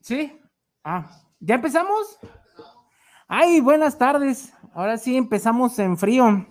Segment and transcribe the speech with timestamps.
[0.00, 0.40] ¿Sí?
[0.84, 1.10] Ah,
[1.40, 2.18] ¿ya empezamos?
[3.26, 4.52] Ay, buenas tardes.
[4.72, 6.46] Ahora sí empezamos en frío.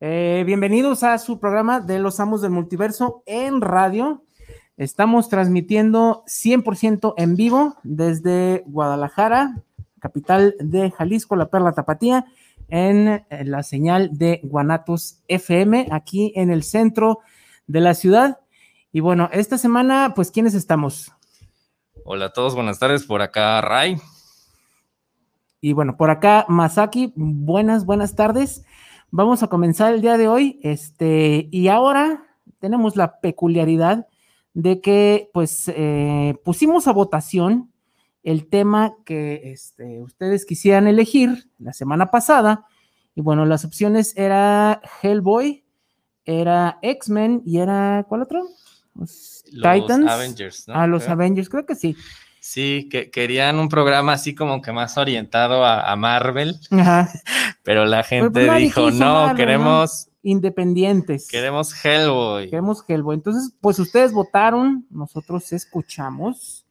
[0.00, 4.24] Eh, bienvenidos a su programa de los amos del multiverso en radio.
[4.76, 9.62] Estamos transmitiendo 100% en vivo desde Guadalajara,
[10.00, 12.26] capital de Jalisco, la Perla Tapatía,
[12.68, 17.20] en la señal de Guanatos FM, aquí en el centro
[17.68, 18.41] de la ciudad.
[18.94, 21.10] Y bueno, esta semana, pues, ¿quiénes estamos?
[22.04, 23.06] Hola a todos, buenas tardes.
[23.06, 23.96] Por acá, Ray.
[25.62, 28.66] Y bueno, por acá, Masaki, buenas, buenas tardes.
[29.10, 30.60] Vamos a comenzar el día de hoy.
[30.62, 32.26] Este, y ahora
[32.58, 34.08] tenemos la peculiaridad
[34.52, 37.72] de que, pues, eh, pusimos a votación
[38.22, 42.66] el tema que este, ustedes quisieran elegir la semana pasada.
[43.14, 45.64] Y bueno, las opciones era Hellboy,
[46.26, 48.42] era X-Men y era, ¿cuál otro?
[48.94, 50.08] Los Titans.
[50.08, 50.74] Avengers, ¿no?
[50.74, 51.96] A los Avengers, creo que sí.
[52.40, 56.56] Sí, que querían un programa así como que más orientado a, Marvel,
[57.62, 60.08] pero la gente dijo, no, queremos...
[60.24, 61.28] Independientes.
[61.28, 62.50] Queremos Hellboy.
[62.50, 63.14] Queremos Hellboy.
[63.14, 66.64] Entonces, pues ustedes votaron, nosotros escuchamos,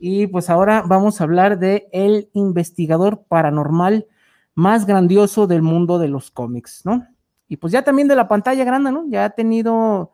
[0.00, 4.06] y pues ahora vamos a hablar de el investigador paranormal
[4.54, 7.06] más grandioso del mundo de los cómics, ¿no?
[7.48, 9.04] Y pues ya también de la pantalla grande, ¿no?
[9.08, 10.10] Ya ha tenido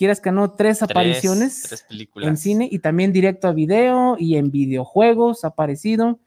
[0.00, 1.84] quieras que no, tres, apariciones
[2.16, 6.20] en cine y también directo a video y en videojuegos ha aparecido.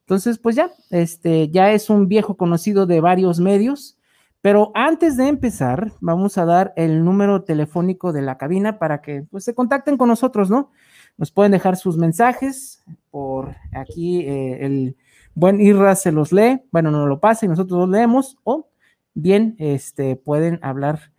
[0.00, 3.96] Entonces, pues ya, este ya es un viejo conocido de varios medios.
[4.42, 9.22] Pero antes de empezar, vamos a dar el número telefónico de la cabina para que
[9.30, 10.70] pues, se contacten con nosotros, ¿no?
[11.16, 14.96] Nos pueden dejar sus mensajes por aquí, eh, el
[15.34, 18.68] buen Irra se los lee, bueno, nos lo pasa y nosotros los leemos, o
[19.14, 21.13] bien este, pueden hablar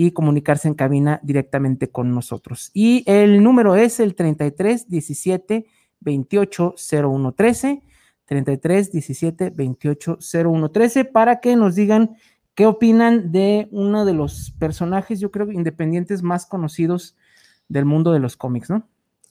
[0.00, 2.70] y comunicarse en cabina directamente con nosotros.
[2.72, 5.66] Y el número es el 33 17
[5.98, 7.82] 28 01 13,
[8.24, 12.14] 33 17 28 01 13, para que nos digan
[12.54, 17.16] qué opinan de uno de los personajes, yo creo, independientes más conocidos
[17.68, 18.86] del mundo de los cómics, ¿no?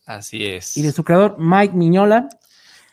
[0.05, 0.75] Así es.
[0.75, 2.27] Y de su creador, Mike Miñola.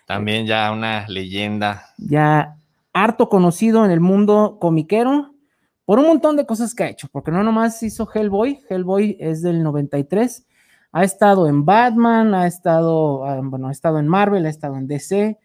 [0.06, 1.86] También ya una leyenda.
[1.98, 2.56] Ya
[2.92, 5.33] harto conocido en el mundo comiquero
[5.84, 9.42] por un montón de cosas que ha hecho, porque no nomás hizo Hellboy, Hellboy es
[9.42, 10.46] del 93,
[10.92, 14.86] ha estado en Batman, ha estado, ah, bueno, ha estado en Marvel, ha estado en
[14.86, 15.38] DC,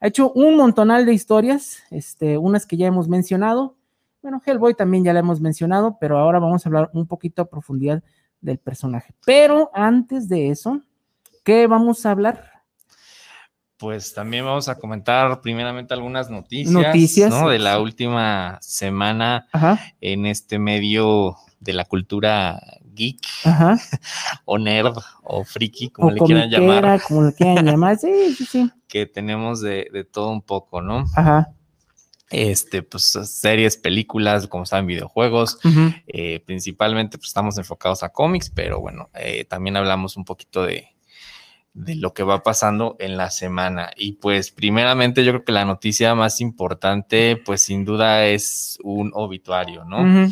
[0.00, 3.76] ha hecho un montonal de historias, este, unas que ya hemos mencionado,
[4.22, 7.44] bueno, Hellboy también ya la hemos mencionado, pero ahora vamos a hablar un poquito a
[7.44, 8.02] profundidad
[8.40, 9.14] del personaje.
[9.26, 10.80] Pero antes de eso,
[11.44, 12.53] ¿qué vamos a hablar?
[13.76, 17.48] Pues también vamos a comentar primeramente algunas noticias, ¿no?
[17.48, 19.46] de la última semana
[20.00, 22.60] en este medio de la cultura
[22.94, 23.20] geek
[24.44, 27.02] o nerd o friki, como le quieran llamar.
[27.02, 28.70] Como le quieran llamar, sí, sí, sí.
[28.86, 31.04] Que tenemos de, todo un poco, ¿no?
[31.16, 31.52] Ajá.
[32.30, 35.58] Este, pues series, películas, como saben, videojuegos.
[36.06, 40.93] Eh, principalmente, pues estamos enfocados a cómics, pero bueno, eh, también hablamos un poquito de,
[41.74, 43.90] de lo que va pasando en la semana.
[43.96, 49.10] Y pues primeramente yo creo que la noticia más importante pues sin duda es un
[49.12, 50.30] obituario, ¿no?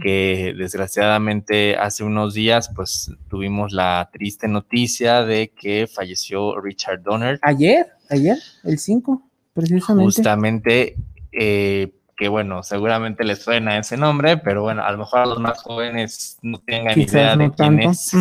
[0.00, 7.40] Que desgraciadamente hace unos días pues tuvimos la triste noticia de que falleció Richard Donner.
[7.42, 9.22] Ayer, ayer, el 5,
[9.52, 10.04] precisamente.
[10.04, 10.96] Justamente.
[11.32, 15.40] Eh, que bueno, seguramente les suena ese nombre, pero bueno, a lo mejor a los
[15.40, 18.12] más jóvenes no tengan idea de quién es,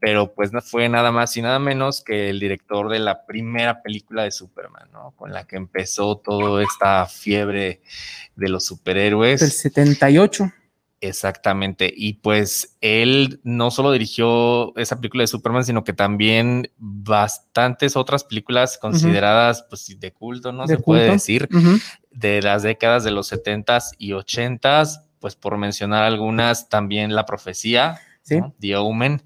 [0.00, 3.82] pero pues no fue nada más y nada menos que el director de la primera
[3.82, 5.12] película de Superman, ¿no?
[5.16, 7.82] Con la que empezó toda esta fiebre
[8.34, 9.42] de los superhéroes.
[9.42, 10.52] El 78.
[11.08, 11.92] Exactamente.
[11.94, 18.24] Y pues él no solo dirigió esa película de Superman, sino que también bastantes otras
[18.24, 20.66] películas consideradas pues, de culto, ¿no?
[20.66, 21.48] Se puede decir,
[22.10, 28.00] de las décadas de los 70s y 80s, pues por mencionar algunas, también La Profecía,
[28.24, 28.40] ¿Sí?
[28.58, 29.22] The Omen,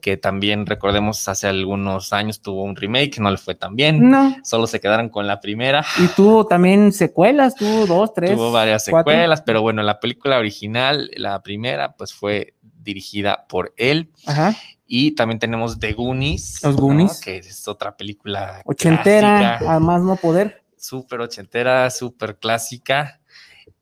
[0.00, 4.36] que también recordemos hace algunos años tuvo un remake, no le fue tan bien, no.
[4.44, 5.84] solo se quedaron con la primera.
[5.98, 8.36] Y tuvo también secuelas, tuvo dos, tres.
[8.36, 14.12] Tuvo varias secuelas, pero bueno, la película original, la primera, pues fue dirigida por él.
[14.26, 14.54] Ajá.
[14.86, 16.62] Y también tenemos The Goonies.
[16.62, 17.20] Los Goonies.
[17.20, 18.62] Que es otra película.
[18.64, 20.62] Ochentera, además no poder.
[20.76, 23.20] Súper ochentera, súper clásica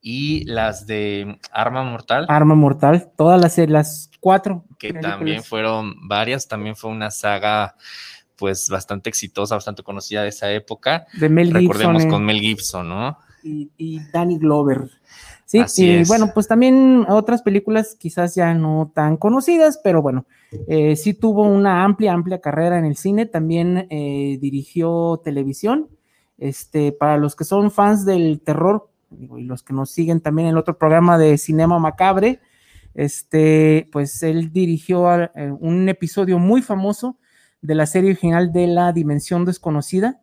[0.01, 2.27] y las de Arma Mortal.
[2.29, 4.65] Arma Mortal, todas las, las cuatro.
[4.79, 7.75] Que también fueron varias, también fue una saga
[8.37, 11.07] pues bastante exitosa, bastante conocida de esa época.
[11.19, 13.19] De Mel Recordemos con Mel Gibson, ¿no?
[13.43, 14.91] Y, Danny Glover.
[15.45, 20.27] Sí, y bueno, pues también otras películas quizás ya no tan conocidas, pero bueno,
[20.67, 25.89] eh, sí tuvo una amplia, amplia carrera en el cine, también eh, dirigió televisión.
[26.37, 30.53] Este, para los que son fans del terror, y los que nos siguen también en
[30.53, 32.41] el otro programa de Cinema Macabre,
[32.95, 37.19] este, pues él dirigió eh, un episodio muy famoso
[37.61, 40.21] de la serie original de La Dimensión Desconocida.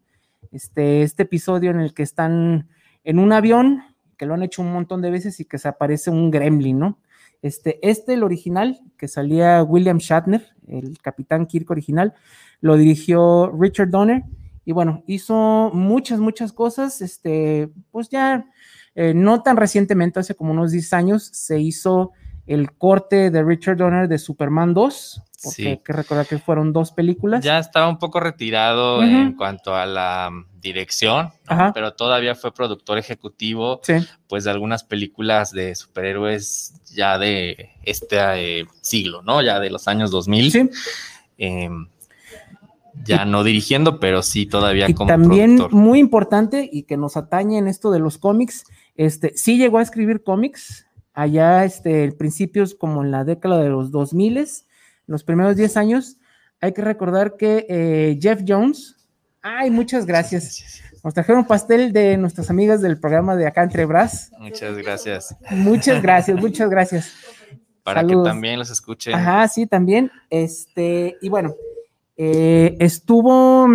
[0.51, 2.69] Este, este episodio en el que están
[3.03, 3.83] en un avión,
[4.17, 6.99] que lo han hecho un montón de veces y que se aparece un gremlin, ¿no?
[7.41, 12.13] Este, este, el original, que salía William Shatner, el Capitán Kirk original,
[12.59, 14.23] lo dirigió Richard Donner.
[14.63, 17.01] Y bueno, hizo muchas, muchas cosas.
[17.01, 18.45] Este, pues ya
[18.95, 22.11] eh, no tan recientemente, hace como unos 10 años, se hizo
[22.47, 26.91] el corte de Richard Donner de Superman 2, porque hay que recordar que fueron dos
[26.91, 27.43] películas.
[27.43, 31.29] Ya estaba un poco retirado en cuanto a la mm, dirección,
[31.73, 33.81] pero todavía fue productor ejecutivo,
[34.27, 38.17] pues de algunas películas de superhéroes ya de este
[38.59, 39.41] eh, siglo, ¿no?
[39.41, 40.51] Ya de los años 2000.
[40.51, 40.69] Sí.
[41.37, 41.87] Em,
[43.03, 47.57] ya no dirigiendo, pero sí todavía y como también muy importante y que nos atañe
[47.57, 48.65] en esto de los cómics,
[49.05, 53.89] este, sí llegó a escribir cómics, allá, este, principios como en la década de los
[53.89, 54.47] 2000,
[55.07, 56.17] los primeros 10 años,
[56.59, 58.95] hay que recordar que eh, Jeff Jones,
[59.41, 60.83] ay, muchas gracias.
[61.03, 64.31] Nos trajeron pastel de nuestras amigas del programa de Acá Entre Bras.
[64.37, 65.35] Muchas gracias.
[65.49, 67.13] Muchas gracias, muchas gracias.
[67.81, 69.15] Para que también los escuchen.
[69.15, 70.11] Ajá, sí, también.
[70.29, 71.55] Este, y bueno,
[72.17, 73.67] eh, estuvo,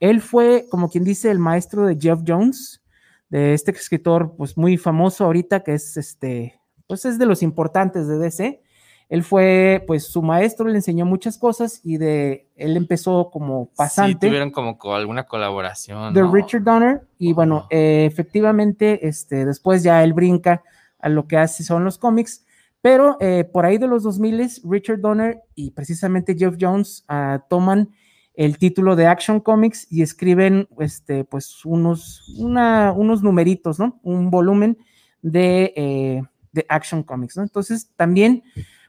[0.00, 2.82] él fue, como quien dice, el maestro de Jeff Jones,
[3.28, 8.06] de este escritor, pues muy famoso ahorita, que es este, pues es de los importantes
[8.08, 8.62] de DC.
[9.08, 14.26] Él fue, pues su maestro le enseñó muchas cosas y de él empezó como pasante.
[14.26, 16.12] Sí, tuvieron como alguna colaboración.
[16.12, 20.64] De Richard Donner y bueno, efectivamente, este, después ya él brinca
[20.98, 22.44] a lo que hace son los cómics,
[22.80, 27.90] pero eh, por ahí de los 2000 Richard Donner y precisamente Jeff Jones ah, toman
[28.36, 33.98] el título de Action Comics y escriben, este, pues unos, una, unos numeritos, ¿no?
[34.02, 34.78] Un volumen
[35.22, 36.22] de eh,
[36.56, 37.44] de Action Comics, ¿no?
[37.44, 38.42] Entonces, también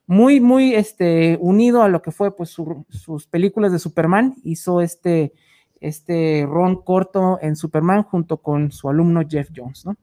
[0.07, 5.33] muy, muy este, unido a lo que fue pues sus películas de Superman, hizo este,
[5.79, 9.95] este ron corto en Superman junto con su alumno Jeff Jones, ¿no?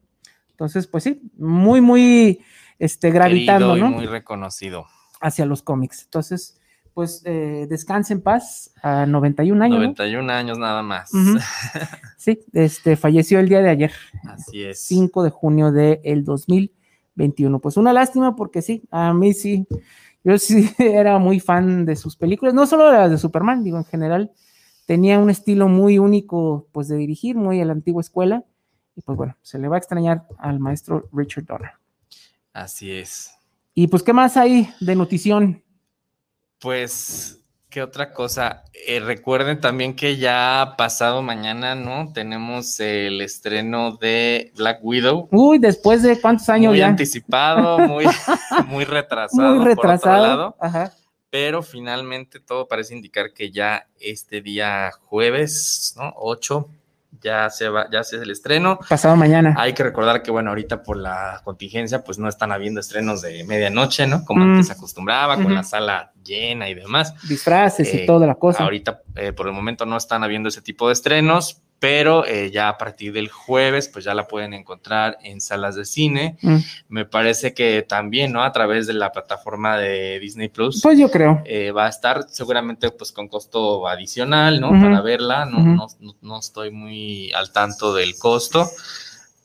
[0.50, 2.40] Entonces, pues sí, muy, muy
[2.78, 3.90] este, gravitando, ¿no?
[3.90, 4.86] Muy reconocido.
[5.20, 6.02] Hacia los cómics.
[6.04, 6.60] Entonces,
[6.94, 9.78] pues eh, descanse en paz a 91 años.
[9.78, 11.10] 91 años nada más.
[12.16, 13.92] Sí, este, falleció el día de ayer.
[14.26, 14.80] Así es.
[14.80, 16.72] 5 de junio del de 2000
[17.14, 17.60] 21.
[17.60, 19.66] Pues una lástima porque sí, a mí sí,
[20.22, 23.78] yo sí era muy fan de sus películas, no solo de las de Superman, digo
[23.78, 24.32] en general,
[24.86, 28.44] tenía un estilo muy único pues de dirigir, muy a la antigua escuela,
[28.96, 31.72] y pues bueno, se le va a extrañar al maestro Richard Donner.
[32.52, 33.32] Así es.
[33.76, 35.63] Y pues, ¿qué más hay de notición?
[36.64, 37.44] Pues
[37.74, 38.62] ¿Qué otra cosa?
[38.86, 42.12] Eh, recuerden también que ya pasado mañana, ¿no?
[42.12, 45.28] Tenemos el estreno de Black Widow.
[45.32, 46.86] Uy, después de cuántos años muy ya.
[46.86, 48.04] anticipado, muy,
[48.68, 49.56] muy retrasado.
[49.56, 50.56] Muy retrasado.
[50.60, 50.92] Ajá.
[51.30, 56.14] Pero finalmente todo parece indicar que ya este día jueves, ¿no?
[56.16, 56.68] 8
[57.20, 58.78] ya se va, ya se es el estreno.
[58.88, 59.54] Pasado mañana.
[59.58, 63.44] Hay que recordar que, bueno, ahorita por la contingencia, pues no están habiendo estrenos de
[63.44, 64.24] medianoche, ¿no?
[64.24, 64.76] Como antes se mm.
[64.76, 67.14] acostumbraba, con la sala llena y demás.
[67.28, 68.64] Disfraces y eh, toda la cosa.
[68.64, 72.68] Ahorita, eh, por el momento, no están habiendo ese tipo de estrenos, pero eh, ya
[72.68, 76.38] a partir del jueves, pues ya la pueden encontrar en salas de cine.
[76.40, 76.56] Mm.
[76.88, 78.42] Me parece que también, ¿no?
[78.42, 80.80] A través de la plataforma de Disney Plus.
[80.82, 81.42] Pues yo creo.
[81.44, 84.70] Eh, va a estar seguramente pues con costo adicional, ¿no?
[84.70, 85.44] Para verla.
[85.44, 85.86] No, no,
[86.22, 88.68] no, estoy muy al tanto del costo.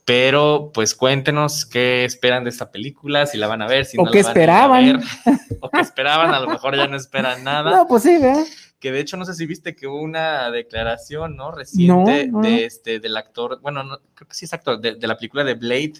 [0.09, 4.05] Pero pues cuéntenos qué esperan de esta película, si la van a ver, si o
[4.05, 4.83] no la van esperaban.
[4.83, 4.99] A ver,
[5.61, 7.69] o qué esperaban, a lo mejor ya no esperan nada.
[7.69, 8.43] No, pues sí, ¿verdad?
[8.79, 11.51] que de hecho no sé si viste que hubo una declaración, ¿no?
[11.51, 13.83] Reciente de este, del actor, bueno,
[14.15, 15.93] creo que sí es actor, de, la película de Blade,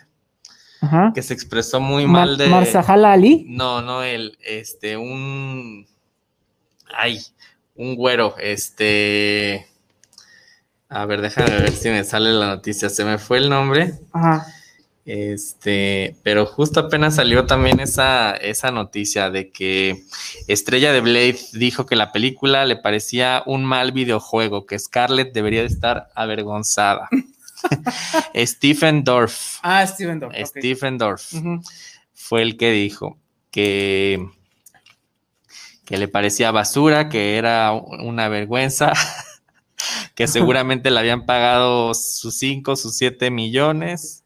[1.13, 2.47] que se expresó muy mal de...
[2.47, 3.45] Marzahala Ali.
[3.47, 5.85] No, no, el, este, un...
[6.97, 7.19] Ay,
[7.75, 9.68] un güero, este...
[10.89, 13.93] A ver, déjame ver si me sale la noticia, se me fue el nombre.
[14.11, 14.45] Ajá.
[15.05, 20.03] Este, pero justo apenas salió también esa, esa noticia de que
[20.47, 25.61] Estrella de Blade dijo que la película le parecía un mal videojuego, que Scarlett debería
[25.61, 27.09] de estar avergonzada.
[28.35, 29.57] Stephen Dorff.
[29.63, 30.35] Ah, Stephen Dorff.
[30.45, 31.33] Stephen Dorff
[32.13, 33.17] fue el que dijo
[33.49, 34.29] que,
[35.85, 38.93] que le parecía basura, que era una vergüenza,
[40.15, 44.23] que seguramente le habían pagado sus 5, sus 7 millones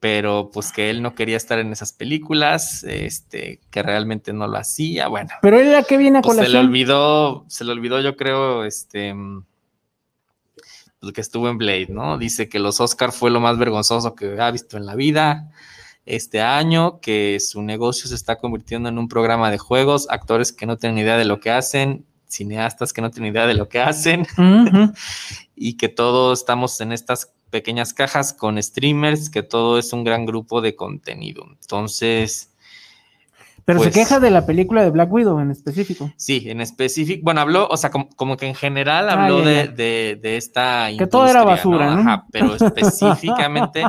[0.00, 4.56] pero pues que él no quería estar en esas películas, este, que realmente no lo
[4.56, 5.30] hacía, bueno.
[5.42, 8.64] Pero él a qué viene a pues Se le olvidó, se le olvidó yo creo,
[8.64, 9.14] este,
[11.00, 12.16] pues, que estuvo en Blade, ¿no?
[12.16, 15.50] Dice que los Oscar fue lo más vergonzoso que ha visto en la vida
[16.06, 20.64] este año, que su negocio se está convirtiendo en un programa de juegos, actores que
[20.64, 23.80] no tienen idea de lo que hacen, cineastas que no tienen idea de lo que
[23.80, 24.26] hacen,
[25.56, 30.26] y que todos estamos en estas pequeñas cajas con streamers, que todo es un gran
[30.26, 31.46] grupo de contenido.
[31.60, 32.52] Entonces...
[33.64, 36.10] Pero se pues queja de la película de Black Widow en específico.
[36.16, 37.20] Sí, en específico.
[37.22, 40.88] Bueno, habló, o sea, como, que en general ah, habló de, de, esta.
[40.96, 42.00] Que todo era basura, ¿no?
[42.00, 43.84] Ajá, pero específicamente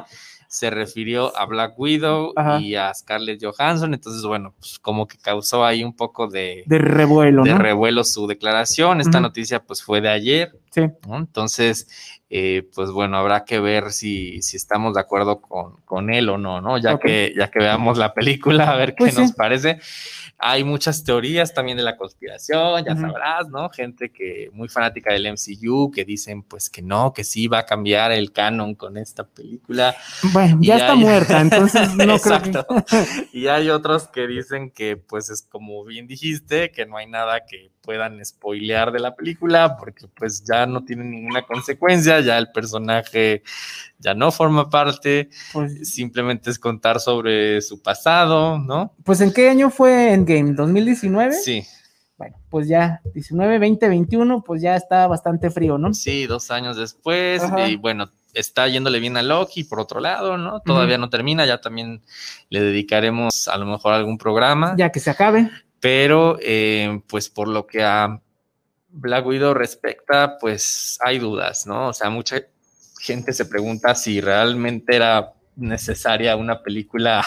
[0.50, 3.94] se refirió a Black Widow y a Scarlett Johansson.
[3.94, 7.44] Entonces, bueno, pues como que causó ahí un poco de, de revuelo.
[7.44, 9.00] De revuelo su declaración.
[9.00, 10.58] Esta noticia, pues fue de ayer.
[10.72, 10.82] Sí.
[11.08, 16.30] Entonces, eh, pues bueno, habrá que ver si, si estamos de acuerdo con, con, él
[16.30, 16.80] o no, ¿no?
[16.80, 19.80] Ya, que, ya que veamos la película, a ver qué pues nos parece.
[20.42, 23.70] Hay muchas teorías también de la conspiración, ya sabrás, ¿no?
[23.70, 27.66] Gente que muy fanática del MCU que dicen pues que no, que sí va a
[27.66, 29.96] cambiar el canon con esta película.
[30.32, 32.66] Bueno, ya está muerta, entonces no Exacto.
[33.34, 37.46] y hay otros que dicen que pues es como bien dijiste, que no hay nada
[37.46, 42.52] que puedan spoilear de la película porque pues ya no tiene ninguna consecuencia, ya el
[42.52, 43.44] personaje
[44.00, 48.94] ya no forma parte, pues, simplemente es contar sobre su pasado, ¿no?
[49.04, 51.34] Pues en qué año fue Endgame, 2019?
[51.34, 51.66] Sí.
[52.18, 55.94] Bueno, pues ya 19, 20, 21, pues ya está bastante frío, ¿no?
[55.94, 60.60] Sí, dos años después y bueno, está yéndole bien a Loki por otro lado, ¿no?
[60.60, 62.02] Todavía no termina, ya también
[62.50, 64.76] le dedicaremos a lo mejor algún programa.
[64.78, 65.50] Ya que se acabe.
[65.80, 68.22] Pero, eh, pues por lo que a
[68.90, 71.88] Black Widow respecta, pues hay dudas, ¿no?
[71.88, 72.42] O sea, mucha
[73.00, 77.26] gente se pregunta si realmente era necesaria una película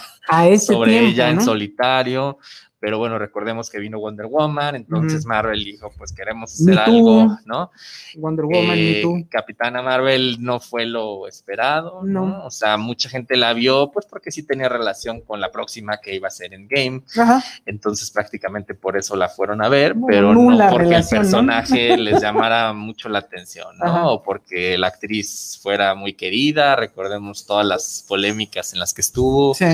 [0.58, 2.38] sobre ella en solitario,
[2.82, 7.70] pero bueno, recordemos que vino Wonder Woman, entonces Marvel dijo, pues queremos hacer algo, ¿no?
[8.16, 9.24] Wonder Woman, y tú.
[9.30, 12.44] Capitana Marvel no fue lo esperado, ¿no?
[12.44, 16.16] O sea, mucha gente la vio, pues porque sí tenía relación con la próxima que
[16.16, 17.04] iba a ser en Game,
[17.66, 22.72] entonces prácticamente por eso la fueron a ver, pero no porque el personaje les llamara
[22.72, 24.14] mucho la atención, ¿no?
[24.14, 29.54] O porque la actriz fuera muy querida, recordemos todas las polémicas en las que estuvo.
[29.54, 29.66] Sí.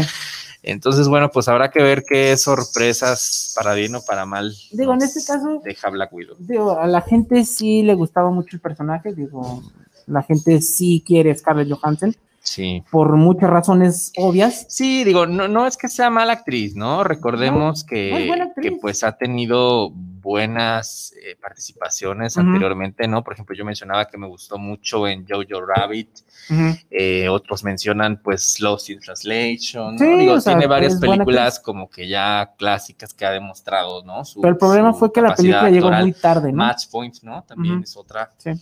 [0.62, 4.52] Entonces, bueno, pues habrá que ver qué sorpresas para bien o para mal.
[4.72, 5.60] Digo, en este caso.
[5.64, 6.36] Deja Black Widow.
[6.38, 9.14] Digo, a la gente sí le gustaba mucho el personaje.
[9.14, 9.62] Digo,
[10.06, 12.14] la gente sí quiere Scarlett Johansson.
[12.48, 12.82] Sí.
[12.90, 14.66] Por muchas razones obvias.
[14.68, 17.04] Sí, digo, no, no es que sea mala actriz, ¿no?
[17.04, 23.22] Recordemos que, que, pues ha tenido buenas eh, participaciones anteriormente, ¿no?
[23.22, 26.08] Por ejemplo, yo mencionaba que me gustó mucho en Jojo Rabbit.
[26.90, 29.96] Eh, otros mencionan, pues, Lost in Translation.
[29.96, 34.22] Digo, tiene varias películas como que ya clásicas que ha demostrado, ¿no?
[34.36, 36.58] Pero el problema fue que la película llegó muy tarde, ¿no?
[36.58, 37.44] Match Point, ¿no?
[37.46, 38.30] También es otra.
[38.38, 38.52] Sí.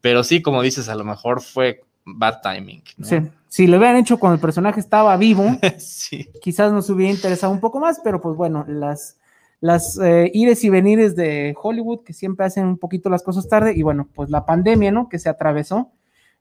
[0.00, 2.82] Pero sí, como dices, a lo mejor fue bad timing.
[3.02, 3.16] Sí.
[3.48, 5.44] Si lo hubieran hecho cuando el personaje estaba vivo,
[6.42, 9.16] quizás nos hubiera interesado un poco más, pero pues bueno, las,
[9.60, 13.72] las eh, ires y venires de Hollywood que siempre hacen un poquito las cosas tarde,
[13.76, 15.08] y bueno, pues la pandemia, ¿no?
[15.08, 15.92] Que se atravesó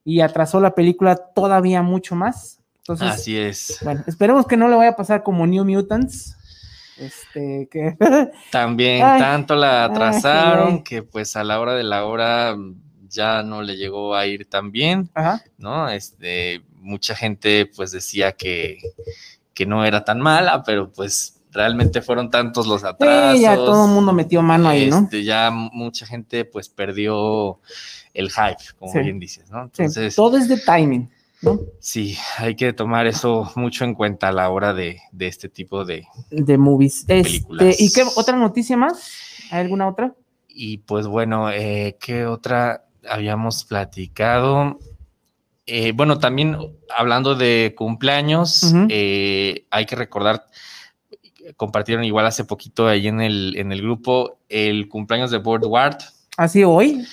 [0.04, 2.60] y atrasó la película todavía mucho más.
[2.80, 3.80] Entonces, Así es.
[3.84, 6.36] Bueno, esperemos que no le vaya a pasar como New Mutants.
[6.98, 7.96] Este, que.
[8.52, 12.58] También tanto la atrasaron que, pues, a la hora de la hora
[13.14, 15.10] ya no le llegó a ir tan bien,
[15.58, 15.90] ¿no?
[15.90, 18.80] Este, mucha gente pues decía que,
[19.54, 23.40] que no era tan mala, pero pues realmente fueron tantos los atrasos.
[23.40, 25.02] ya todo el mundo metió mano ahí, ¿no?
[25.02, 27.60] Este, ya mucha gente pues perdió
[28.14, 29.64] el hype, como bien dices, ¿no?
[29.64, 31.10] Entonces, todo es de timing.
[31.42, 31.60] ¿no?
[31.80, 36.08] Sí, hay que tomar eso mucho en cuenta a la hora de, este tipo de,
[36.32, 37.06] de movies.
[37.08, 37.80] Este, películas.
[37.80, 39.12] ¿Y qué otra noticia más?
[39.52, 40.16] ¿Hay alguna otra?
[40.48, 42.86] Y pues bueno, eh, ¿qué otra?
[43.10, 44.80] Habíamos platicado.
[45.66, 46.58] Eh, bueno, también
[46.96, 50.46] hablando de cumpleaños, eh, hay que recordar,
[51.56, 55.98] compartieron igual hace poquito ahí en el, en el grupo el cumpleaños de Board Ward.
[56.36, 57.06] Así hoy,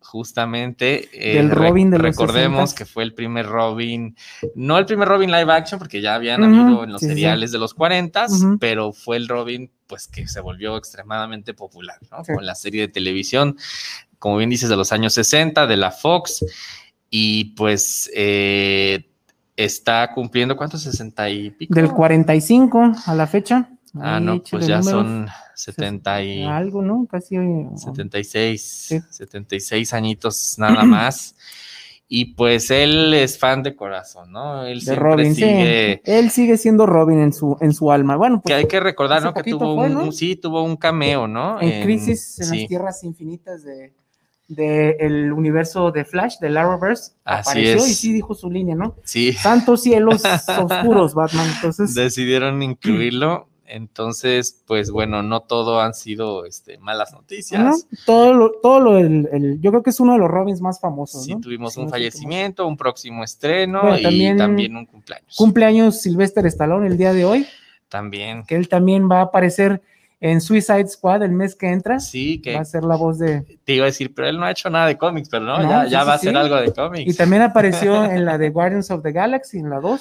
[0.00, 1.08] Justamente.
[1.12, 4.16] Eh, el Robin de Recordemos que fue el primer Robin,
[4.54, 7.74] no el primer Robin live action, porque ya habían habido en los seriales de los
[7.74, 8.26] 40,
[8.58, 12.22] pero fue el Robin, pues que se volvió extremadamente popular, ¿no?
[12.24, 13.56] Con la serie de televisión
[14.18, 16.44] como bien dices, de los años 60, de la Fox,
[17.10, 19.08] y pues eh,
[19.56, 20.82] está cumpliendo, ¿cuántos?
[20.82, 21.74] 60 y pico.
[21.74, 23.70] Del 45 a la fecha.
[24.00, 26.42] Ah, no, pues ya son 70 y...
[26.44, 27.06] Algo, ¿no?
[27.10, 27.36] Casi...
[27.76, 31.34] 76, 76 añitos nada más.
[32.08, 34.64] Y pues él es fan de corazón, ¿no?
[34.64, 36.02] Él de Robin, sigue...
[36.04, 38.16] Él sigue siendo Robin en su, en su alma.
[38.16, 39.34] Bueno, pues, que hay que recordar, ¿no?
[39.34, 41.60] Que tuvo un, sí, tuvo un cameo, ¿no?
[41.60, 43.92] En, Crisis en las Tierras Infinitas de
[44.48, 48.96] del universo de Flash, de Arrowverse, apareció y sí dijo su línea, ¿no?
[49.04, 49.32] Sí.
[49.32, 51.50] Santos cielos oscuros, Batman.
[51.54, 51.94] Entonces.
[51.94, 53.48] Decidieron incluirlo.
[53.68, 57.86] Entonces, pues bueno, no todo han sido este, malas noticias.
[58.04, 61.24] todo lo, todo lo el, yo creo que es uno de los Robins más famosos.
[61.24, 65.36] Sí, tuvimos un fallecimiento, un próximo estreno y también, un cumpleaños.
[65.36, 67.46] Cumpleaños Sylvester Stallone el día de hoy.
[67.88, 68.44] También.
[68.44, 69.82] Que él también va a aparecer
[70.20, 72.00] en Suicide Squad el mes que entra.
[72.00, 73.58] Sí, que va a ser la voz de.
[73.64, 76.04] Te iba a decir, pero él no ha hecho nada de cómics, pero no, ya,
[76.04, 77.12] va a ser algo de cómics.
[77.12, 80.00] Y también apareció en la de Guardians of the Galaxy, en la 2.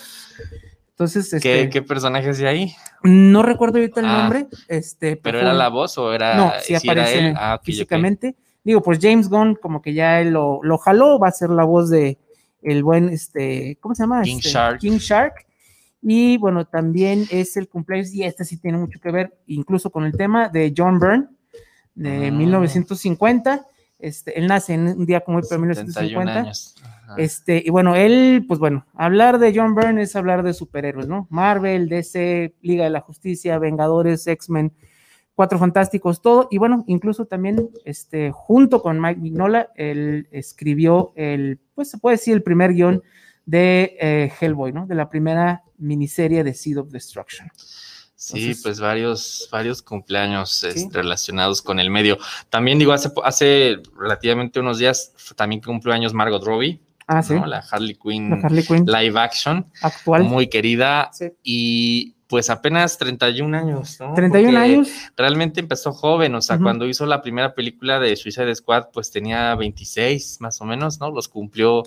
[0.96, 2.74] Entonces, este, ¿Qué, personaje es de ahí?
[3.04, 4.18] No recuerdo ahorita el ah.
[4.18, 4.48] nombre.
[4.70, 8.38] Este, ¿Pero era la voz o era, no, sí aparece ah, físicamente?
[8.64, 11.66] Digo, pues James Gunn, como que ya él lo, lo, jaló, va a ser la
[11.66, 12.18] voz de
[12.62, 14.22] el buen, este, ¿cómo se llama?
[14.22, 14.80] King este, Shark.
[14.80, 15.46] King Shark.
[16.02, 20.06] Y bueno, también es el cumpleaños, y este sí tiene mucho que ver, incluso con
[20.06, 21.28] el tema de John Byrne,
[21.94, 23.52] de 1950.
[23.52, 23.66] Ah.
[24.00, 26.40] Este, él nace en un día como hoy, pero 1950.
[26.40, 26.76] Años.
[27.18, 31.28] Este, y bueno, él, pues bueno, hablar de John Byrne es hablar de superhéroes, ¿no?
[31.30, 34.74] Marvel, DC, Liga de la Justicia, Vengadores, X-Men,
[35.34, 36.48] Cuatro Fantásticos, todo.
[36.50, 42.16] Y bueno, incluso también, este, junto con Mike Mignola, él escribió el, pues se puede
[42.16, 43.04] decir, el primer guion
[43.46, 44.88] de eh, Hellboy, ¿no?
[44.88, 47.50] De la primera miniserie de Seed of Destruction.
[48.16, 52.18] Sí, pues varios, varios cumpleaños relacionados con el medio.
[52.50, 56.80] También digo, hace, hace relativamente unos días también cumplió años Margot Robbie.
[57.08, 57.36] Ah, sí.
[57.46, 58.42] La Harley Quinn,
[58.86, 59.68] live action.
[59.82, 60.24] Actual.
[60.24, 61.12] Muy querida.
[61.44, 64.14] Y pues apenas 31 años, ¿no?
[64.14, 64.90] 31 años.
[65.16, 69.54] Realmente empezó joven, o sea, cuando hizo la primera película de Suicide Squad, pues tenía
[69.56, 71.12] 26 más o menos, ¿no?
[71.12, 71.84] Los cumplió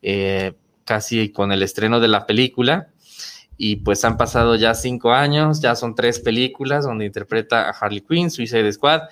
[0.00, 0.52] eh,
[0.84, 2.88] casi con el estreno de la película.
[3.56, 8.00] Y pues han pasado ya cinco años, ya son tres películas donde interpreta a Harley
[8.00, 9.02] Quinn, Suicide Squad,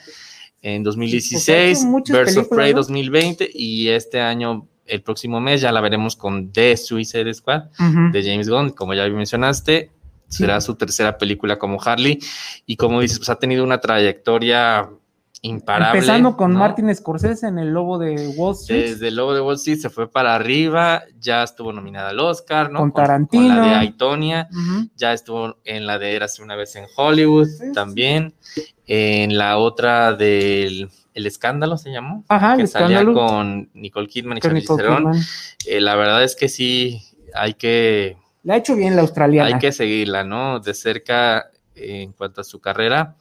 [0.62, 5.80] en 2016, pues Birds of Prey 2020 y este año, el próximo mes, ya la
[5.80, 7.64] veremos con The Suicide Squad
[8.12, 9.90] de James Gunn, como ya mencionaste,
[10.28, 12.18] será su tercera película como Harley
[12.66, 14.88] y como dices, pues ha tenido una trayectoria
[15.42, 15.98] imparable.
[15.98, 18.90] Empezando con Martin Scorsese en El Lobo de Wall Street.
[18.90, 22.70] Desde El Lobo de Wall Street se fue para arriba, ya estuvo nominada al Oscar,
[22.70, 22.78] ¿no?
[22.78, 23.48] Con Tarantino.
[23.48, 24.48] Con la de Aitonia,
[24.96, 28.34] ya estuvo en la de Érase una vez en Hollywood también,
[28.86, 34.40] en la otra del El Escándalo se llamó, Ajá, que salía con Nicole Kidman y
[34.40, 35.12] Charlize Theron.
[35.66, 37.02] Eh, la verdad es que sí,
[37.34, 38.16] hay que...
[38.42, 39.48] La ha hecho bien la australiana.
[39.48, 40.58] Hay que seguirla, ¿no?
[40.58, 43.16] De cerca en cuanto a su carrera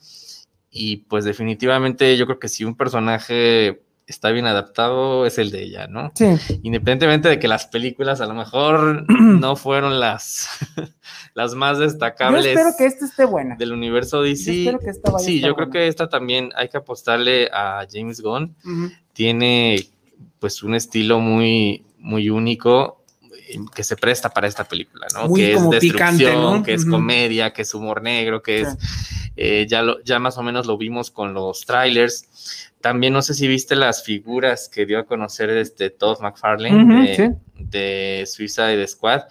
[0.71, 5.63] y pues definitivamente yo creo que si un personaje está bien adaptado es el de
[5.63, 6.11] ella, ¿no?
[6.15, 6.25] Sí.
[6.63, 10.49] Independientemente de que las películas a lo mejor no fueron las,
[11.33, 12.43] las más destacables.
[12.43, 13.55] Yo espero que esta esté buena.
[13.55, 14.53] Del universo DC.
[14.53, 17.85] Yo espero que esta vaya Sí, yo creo que esta también hay que apostarle a
[17.91, 18.55] James Gunn.
[19.13, 19.87] Tiene
[20.39, 25.33] pues un estilo muy, muy único eh, que se presta para esta película, ¿no?
[25.33, 28.77] que es destrucción, que es comedia, que es humor negro, que es
[29.43, 32.69] eh, ya, lo, ya más o menos lo vimos con los trailers.
[32.79, 38.23] También no sé si viste las figuras que dio a conocer este Todd McFarlane de,
[38.27, 39.23] Suicide Squad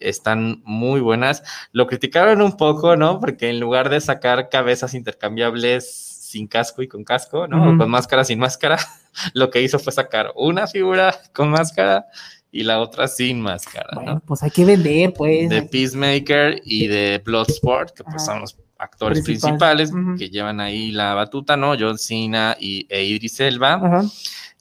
[0.00, 1.42] están muy buenas.
[1.72, 3.20] Lo criticaron un poco, ¿no?
[3.20, 7.78] Porque en lugar de sacar cabezas intercambiables sin casco y con casco, ¿no?
[7.78, 8.76] Con máscara sin máscara,
[9.32, 12.04] lo que hizo fue sacar una figura con máscara
[12.50, 15.48] y la otra sin máscara, bueno, Pues hay que vender, pues.
[15.48, 21.14] De Peacemaker y de Bloodsport, que pues son los actores principales que llevan ahí la
[21.14, 21.74] batuta, ¿no?
[21.78, 24.04] John Cena y e Idris Elba,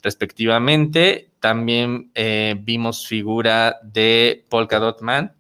[0.01, 1.29] respectivamente.
[1.39, 5.33] También eh, vimos figura de Polka Dot Man,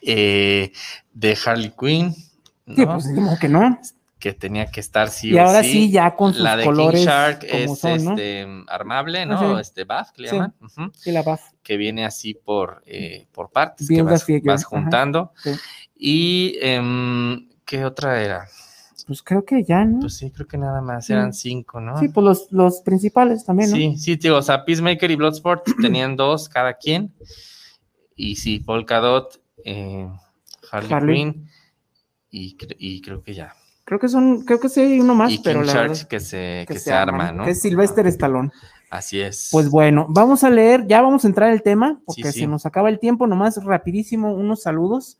[0.00, 0.72] eh,
[1.12, 2.14] de Harley Quinn.
[2.66, 2.92] ¿no?
[2.92, 3.78] pues dijimos que no.
[4.18, 5.90] Que tenía que estar sí y ahora sí.
[5.90, 9.58] ya con sus la de colores King Shark es este, armable, ¿no?
[9.58, 10.54] Este buff que le llaman.
[10.94, 11.42] Sí, la buff.
[11.62, 15.32] Que viene así por, eh, por partes, que vas, vas juntando.
[15.94, 18.46] Y em, ¿Qué otra era?
[19.06, 20.00] Pues creo que ya, ¿no?
[20.00, 21.98] Pues sí, creo que nada más, eran cinco, ¿no?
[21.98, 23.76] Sí, pues los, los principales también, ¿no?
[23.76, 27.12] Sí, sí, tío, o sea, Peacemaker y Bloodsport tenían dos cada quien.
[28.16, 30.08] Y sí, Polka Dot, eh,
[30.70, 31.48] Harley, Quinn
[32.30, 33.54] y, y, creo que ya.
[33.84, 36.20] Creo que son, creo que sí hay uno más, y pero King la verdad, que
[36.20, 37.44] se, que, se, arma, ¿no?
[37.44, 38.50] Que es Sylvester Stallone.
[38.88, 39.48] Así es.
[39.52, 42.64] Pues bueno, vamos a leer, ya vamos a entrar en el tema, porque se nos
[42.64, 45.18] acaba el tiempo, nomás rapidísimo, unos saludos.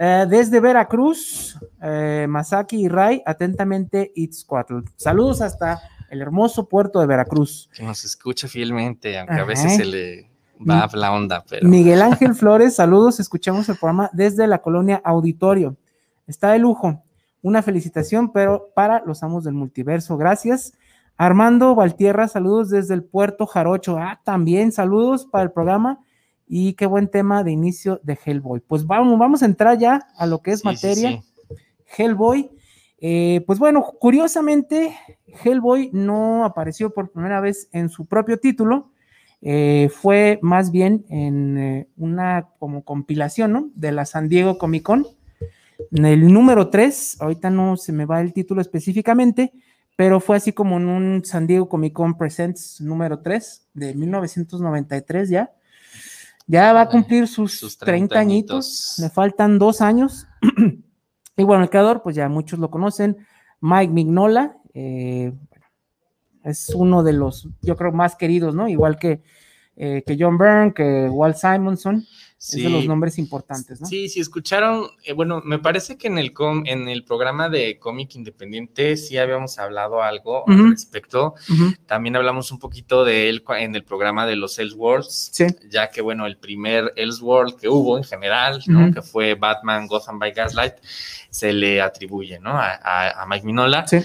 [0.00, 4.78] Eh, desde Veracruz, eh, Masaki y Ray, atentamente Itzcuatl.
[4.94, 7.68] Saludos hasta el hermoso puerto de Veracruz.
[7.74, 11.68] Que nos escucha fielmente, aunque a veces se le, va la onda, pero.
[11.68, 15.76] Miguel Ángel Flores, saludos, escuchamos el programa desde la colonia Auditorio.
[16.28, 17.02] Está de lujo.
[17.42, 20.16] Una felicitación, pero para los amos del multiverso.
[20.16, 20.74] Gracias.
[21.16, 23.98] Armando Valtierra, saludos desde el puerto Jarocho.
[23.98, 25.98] Ah, también saludos para el programa.
[26.48, 28.60] Y qué buen tema de inicio de Hellboy.
[28.60, 31.22] Pues vamos, vamos a entrar ya a lo que es materia.
[31.96, 32.50] Hellboy.
[33.00, 34.96] Eh, pues bueno, curiosamente,
[35.44, 38.90] Hellboy no apareció por primera vez en su propio título.
[39.40, 43.70] Eh, fue más bien en eh, una como compilación ¿no?
[43.74, 45.06] de la San Diego Comic Con.
[45.92, 49.52] En el número 3, ahorita no se me va el título específicamente,
[49.96, 55.28] pero fue así como en un San Diego Comic Con Presents número 3 de 1993
[55.28, 55.52] ya.
[56.50, 60.26] Ya va a cumplir sus, 30, añitos, me faltan dos años.
[61.36, 63.18] y bueno, el creador, pues ya muchos lo conocen,
[63.60, 65.34] Mike Mignola, eh,
[66.44, 68.66] es uno de los, yo creo, más queridos, ¿no?
[68.66, 69.22] Igual que,
[69.78, 72.04] eh, que John Byrne, que Walt Simonson,
[72.40, 73.86] es de los nombres importantes, ¿no?
[73.88, 77.80] Sí, sí, escucharon, eh, bueno, me parece que en el, com, en el programa de
[77.80, 81.34] cómic independiente sí habíamos hablado algo al respecto.
[81.86, 85.46] También hablamos un poquito de él en el programa de los Elseworlds, sí.
[85.68, 88.92] ya que, bueno, el primer Elseworld que hubo en general, ¿no?
[88.92, 90.74] Que fue Batman Gotham by Gaslight,
[91.30, 92.50] se le atribuye, ¿no?
[92.50, 93.84] A, a, a Mike Minola.
[93.88, 93.98] Sí.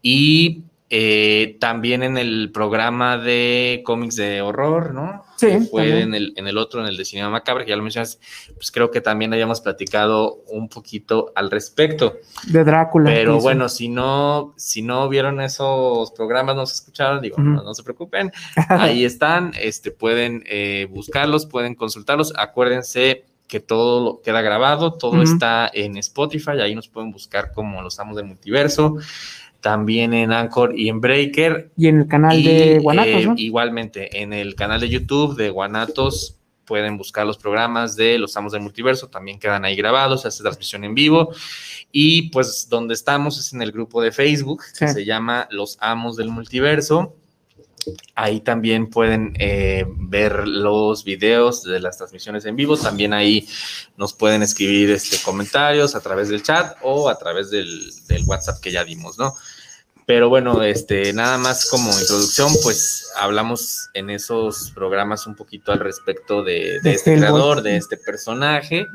[0.00, 5.24] Y eh, también en el programa de cómics de horror, ¿no?
[5.36, 5.66] Sí.
[5.70, 8.20] fue en el, en el, otro, en el de Cinema Macabre, que ya lo mencionas,
[8.54, 12.18] pues creo que también habíamos platicado un poquito al respecto.
[12.46, 13.10] De Drácula.
[13.10, 17.82] Pero bueno, si no, si no vieron esos programas, no se escucharon, digo, no, se
[17.82, 18.30] preocupen,
[18.68, 25.70] ahí están, este, pueden eh, buscarlos, pueden consultarlos, acuérdense que todo queda grabado, todo está
[25.72, 28.96] en Spotify, ahí nos pueden buscar como los amos del multiverso
[29.64, 31.70] también en Anchor y en Breaker.
[31.78, 36.36] Y en el canal de Guanatos, eh, Igualmente, en el canal de YouTube de Guanatos
[36.66, 40.42] pueden buscar los programas de Los Amos del Multiverso, también quedan ahí grabados, se hace
[40.42, 41.34] transmisión en vivo.
[41.90, 46.16] Y pues donde estamos es en el grupo de Facebook, que se llama Los Amos
[46.16, 47.16] del Multiverso.
[48.14, 52.76] Ahí también pueden eh, ver los videos de las transmisiones en vivo.
[52.76, 53.48] También ahí
[53.96, 58.60] nos pueden escribir este, comentarios a través del chat o a través del, del WhatsApp
[58.60, 59.34] que ya dimos, ¿no?
[60.06, 65.80] Pero bueno, este, nada más como introducción, pues hablamos en esos programas un poquito al
[65.80, 68.86] respecto de, este creador, de este personaje.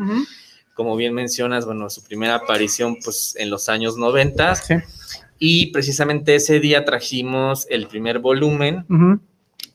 [0.75, 4.53] Como bien mencionas, bueno, su primera aparición pues en los años 90.
[5.39, 8.85] Y precisamente ese día trajimos el primer volumen,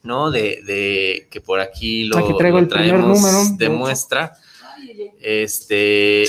[0.05, 0.31] ¿no?
[0.31, 4.35] De, de, que por aquí lo, aquí traigo el traemos número, de muestra
[5.25, 6.25] este,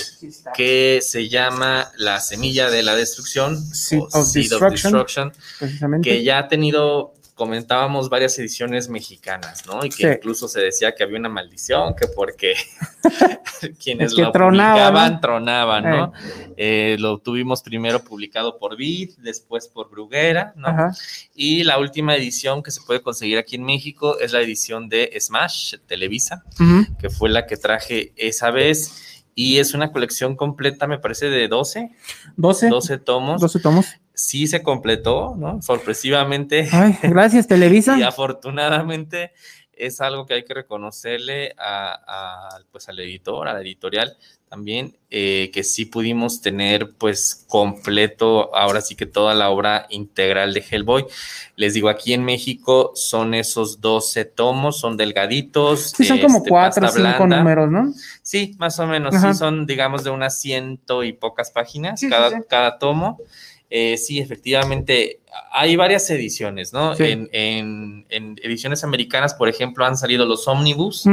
[0.56, 5.34] que se llama La Semilla de la Destrucción, Seed, of, Destruction,
[6.02, 9.86] que ya ha tenido comentábamos varias ediciones mexicanas, ¿no?
[9.86, 12.56] Y que incluso se decía que había una maldición, que porque
[13.84, 16.14] quienes lo publicaban tronaban, ¿no?
[16.56, 20.94] Eh, lo tuvimos primero publicado por Vid, después por Bruguera, ¿no?
[21.36, 25.12] Y la última edición que se puede conseguir aquí en México es la edición de
[25.20, 26.46] Smash Televisa,
[26.98, 29.02] que fue la que traje esa vez.
[29.38, 31.92] Y es una colección completa, me parece, de 12.
[32.38, 32.70] 12.
[32.70, 33.42] 12 tomos.
[33.42, 35.62] 12 tomos sí se completó, ¿no?
[35.62, 36.68] Sorpresivamente.
[36.72, 37.98] Ay, gracias, Televisa.
[38.00, 39.32] y afortunadamente
[39.78, 44.16] es algo que hay que reconocerle a, pues, al editor, a la editorial
[44.50, 50.54] también, eh, que sí pudimos tener pues completo, ahora sí que toda la obra integral
[50.54, 51.06] de Hellboy.
[51.56, 55.92] Les digo, aquí en México son esos 12 tomos, son delgaditos.
[55.98, 57.94] Sí, son como este, cuatro o cinco números, ¿no?
[58.22, 62.78] Sí, más o menos, sí, son digamos de unas ciento y pocas páginas cada, cada
[62.78, 63.20] tomo.
[63.78, 65.20] Eh, sí, efectivamente,
[65.52, 66.94] hay varias ediciones, ¿no?
[66.98, 71.04] En, ediciones americanas, por ejemplo, han salido los ómnibus,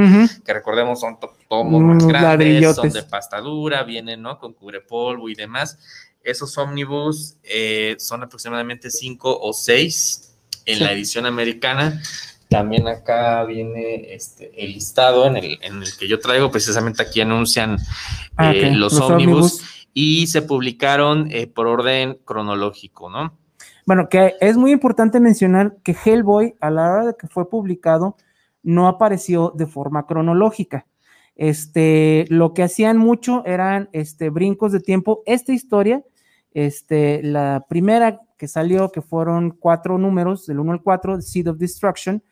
[0.44, 4.38] que recordemos son tomos más grandes, son de pastadura, vienen, ¿no?
[4.38, 5.76] Con cubrepolvo y demás.
[6.22, 10.32] Esos ómnibus eh, son aproximadamente cinco o seis
[10.64, 12.00] en la edición americana.
[12.48, 15.58] También acá viene este, el listado en el,
[15.98, 17.76] que yo traigo, precisamente aquí anuncian
[18.36, 19.62] ah, eh, los, ómnibus
[19.94, 23.36] y se publicaron eh, por orden cronológico, ¿no?
[23.84, 28.16] Bueno, que es muy importante mencionar que Hellboy, a la hora de que fue publicado,
[28.62, 30.86] no apareció de forma cronológica.
[31.34, 35.22] Este, lo que hacían mucho eran este, brincos de tiempo.
[35.26, 36.04] Esta historia,
[36.52, 41.58] este, la primera que salió, que fueron cuatro números, del 1 al 4, Seed of
[41.58, 42.22] Destruction,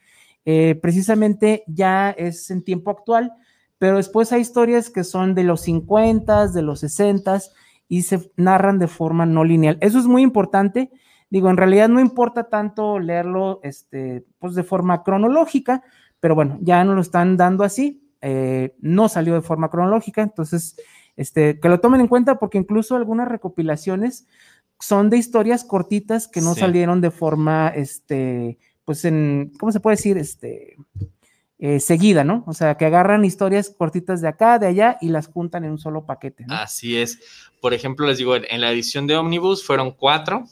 [0.45, 3.33] eh, precisamente ya es en tiempo actual,
[3.81, 7.41] pero después hay historias que son de los 50, de los 60
[7.89, 9.79] y se narran de forma no lineal.
[9.81, 10.91] Eso es muy importante.
[11.31, 15.83] Digo, en realidad no importa tanto leerlo este, pues de forma cronológica,
[16.21, 20.77] pero bueno, ya no lo están dando así, eh, no salió de forma cronológica, entonces,
[21.17, 24.29] este, que lo tomen en cuenta porque incluso algunas recopilaciones
[24.79, 29.97] son de historias cortitas que no salieron de forma, este, pues en, ¿cómo se puede
[29.97, 30.19] decir?
[30.19, 30.77] Este,
[31.63, 32.43] eh, seguida, ¿no?
[32.47, 35.79] O sea, que agarran historias cortitas de acá, de allá y las juntan en un
[35.79, 36.47] solo paquete.
[36.47, 36.55] ¿no?
[36.55, 37.21] Así es.
[37.61, 40.45] Por ejemplo, les digo, en la edición de Omnibus fueron cuatro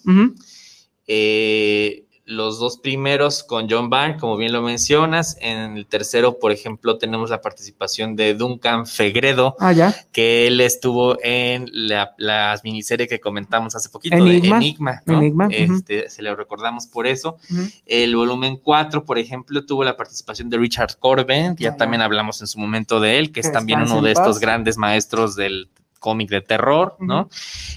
[2.28, 5.38] los dos primeros con John Byrne, como bien lo mencionas.
[5.40, 11.16] En el tercero, por ejemplo, tenemos la participación de Duncan Fegredo, ah, que él estuvo
[11.22, 12.14] en la,
[12.62, 15.02] miniserie que comentamos hace poquito Enigma, de Enigma.
[15.06, 17.38] Enigma este, Se le recordamos por eso.
[17.86, 22.42] El volumen 4, por ejemplo, tuvo la participación de Richard Corbin, que ya también hablamos
[22.42, 26.28] en su momento de él, que es también uno de estos grandes maestros del cómic
[26.28, 27.28] de terror, ¿no?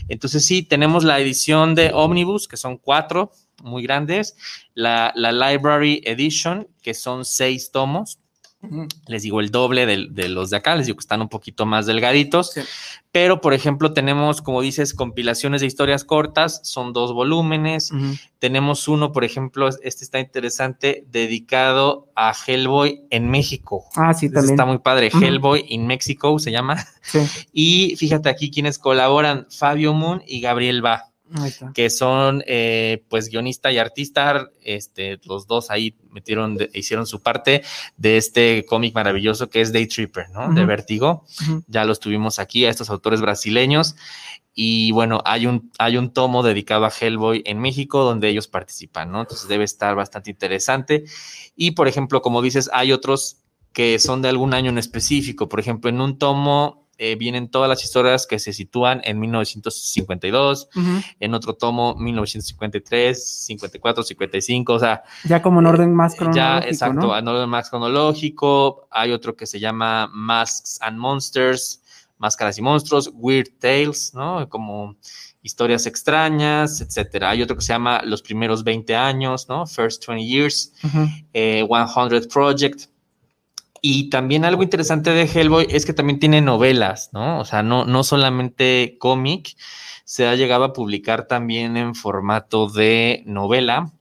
[0.09, 3.31] Entonces sí, tenemos la edición de Omnibus, que son cuatro,
[3.63, 4.35] muy grandes,
[4.73, 8.19] la, Library Edition, que son seis tomos,
[9.07, 11.87] les digo el doble de, los de acá, les digo que están un poquito más
[11.87, 12.51] delgaditos,
[13.11, 17.91] pero por ejemplo tenemos, como dices, compilaciones de historias cortas, son dos volúmenes,
[18.37, 23.85] tenemos uno, por ejemplo, este está interesante, dedicado a Hellboy en México.
[23.95, 24.53] Ah, sí, también.
[24.53, 26.85] Está muy padre, Hellboy in Mexico se llama.
[27.51, 31.10] Y fíjate aquí quienes colaboran, Fabio Moon y Gabriel Ba
[31.73, 37.63] que son eh, pues guionista y artista, este, los dos ahí metieron, hicieron su parte
[37.97, 40.53] de este cómic maravilloso que es Day Tripper, ¿no?
[40.53, 41.25] De Vertigo.
[41.67, 43.95] Ya los tuvimos aquí a estos autores brasileños.
[44.53, 49.11] Y bueno, hay un, hay un tomo dedicado a Hellboy en México donde ellos participan,
[49.11, 49.21] ¿no?
[49.21, 51.05] Entonces debe estar bastante interesante.
[51.55, 53.37] Y por ejemplo, como dices, hay otros
[53.71, 55.47] que son de algún año en específico.
[55.47, 60.69] Por ejemplo, en un tomo eh, vienen todas las historias que se sitúan en 1952,
[61.19, 65.01] en otro tomo 1953, 54, 55, o sea...
[65.23, 66.37] Ya como en orden más cronológico.
[66.37, 68.87] Ya, exacto, en orden más cronológico.
[68.91, 71.81] Hay otro que se llama Masks and Monsters,
[72.19, 74.47] Máscaras y Monstruos, Weird Tales, ¿no?
[74.47, 74.95] Como
[75.41, 77.31] historias extrañas, etcétera.
[77.31, 79.65] Hay otro que se llama Los primeros 20 años, ¿no?
[79.65, 81.67] First 20 Years, 100 eh,
[82.31, 82.90] Project,
[83.81, 87.39] y también algo interesante de Hellboy es que también tiene novelas, ¿no?
[87.39, 89.57] O sea, no, no solamente cómic,
[90.05, 93.91] se ha llegado a publicar también en formato de novela,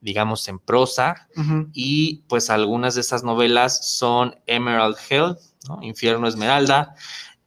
[0.00, 1.28] digamos en prosa,
[1.72, 5.36] y pues algunas de esas novelas son Emerald Hell,
[5.68, 5.80] ¿no?
[5.82, 6.96] Infierno Esmeralda,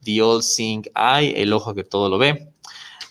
[0.02, 2.54] The Old Seeing Eye, El Ojo que todo lo ve,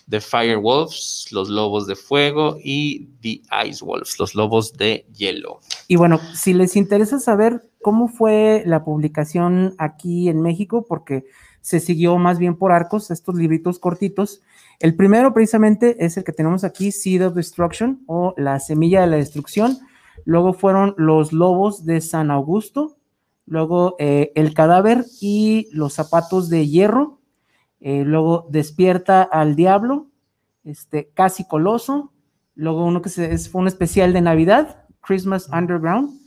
[0.09, 5.59] The Fire Wolves, Los Lobos de Fuego y The Ice Wolves, Los Lobos de Hielo.
[5.87, 11.25] Y bueno, si les interesa saber cómo fue la publicación aquí en México, porque
[11.61, 14.43] se siguió más bien por arcos, estos libritos cortitos.
[14.79, 19.07] El primero precisamente es el que tenemos aquí, Seed of Destruction o La Semilla de
[19.07, 19.79] la Destrucción.
[20.25, 22.97] Luego fueron Los Lobos de San Augusto.
[23.47, 27.14] Luego eh, El Cadáver y Los Zapatos de Hierro.
[27.85, 30.07] Eh, luego Despierta al Diablo,
[30.63, 32.11] este, Casi Coloso,
[32.55, 36.19] luego uno que se, fue un especial de Navidad, Christmas Underground,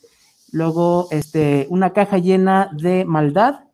[0.52, 3.64] luego este, una caja llena de maldad,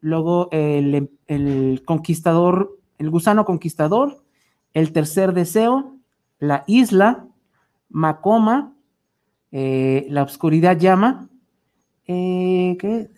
[0.00, 4.24] luego el, conquistador, el gusano conquistador,
[4.74, 5.94] el tercer deseo,
[6.40, 7.24] la isla,
[7.88, 8.74] Macoma,
[9.52, 11.28] eh, la oscuridad llama,
[12.08, 13.10] eh, ¿qué?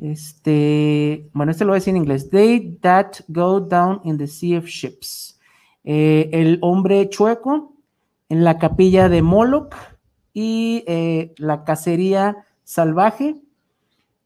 [0.00, 2.30] Este, bueno, este lo voy a decir en inglés.
[2.30, 5.38] They that go down in the sea of ships.
[5.84, 7.74] Eh, el hombre chueco
[8.28, 9.74] en la capilla de Moloch
[10.32, 13.36] y eh, la cacería salvaje.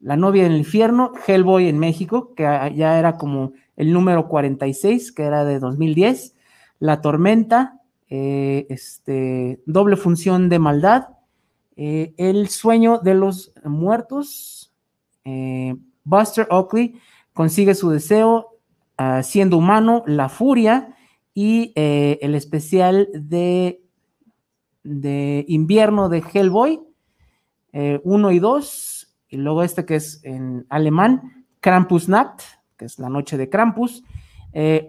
[0.00, 2.42] La novia del infierno, Hellboy en México, que
[2.74, 6.34] ya era como el número 46, que era de 2010.
[6.80, 7.80] La tormenta,
[8.10, 11.08] eh, este, doble función de maldad.
[11.76, 14.61] el sueño de los muertos,
[15.24, 16.98] eh, Buster Oakley
[17.32, 18.58] consigue su deseo
[18.96, 20.94] ah, siendo humano, la furia
[21.34, 23.82] y eh, el especial de,
[24.82, 26.80] de invierno de Hellboy
[27.72, 32.42] 1 eh, y 2, y luego este que es en alemán, Krampusnacht,
[32.76, 34.02] que es la noche de Krampus,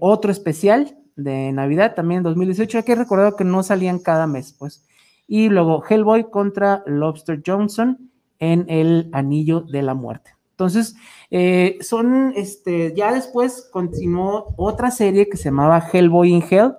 [0.02, 4.54] otro especial de Navidad también en 2018, hay que recordar que no salían cada mes,
[4.60, 4.86] pues,
[5.28, 8.12] y luego Hellboy contra Lobster Johnson,
[8.52, 10.36] en el Anillo de la Muerte.
[10.52, 10.96] Entonces,
[11.32, 16.74] eh, son, este, ya después continuó otra serie que se llamaba Hellboy in Hell,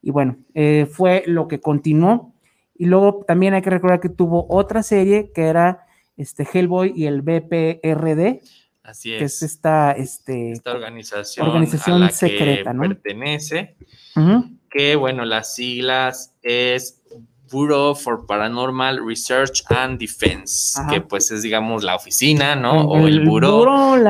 [0.00, 2.34] y bueno, eh, fue lo que continuó.
[2.74, 7.06] Y luego también hay que recordar que tuvo otra serie que era este, Hellboy y
[7.06, 8.40] el BPRD.
[8.82, 9.18] Así es.
[9.18, 12.82] Que es esta, este, esta organización, secreta, ¿no?
[12.82, 13.76] Pertenece.
[14.68, 17.02] Que bueno, las siglas es
[17.52, 22.82] Bureau for Paranormal Research and Defense, que pues es, digamos, la oficina, ¿no?
[22.88, 23.68] o el, Bureau,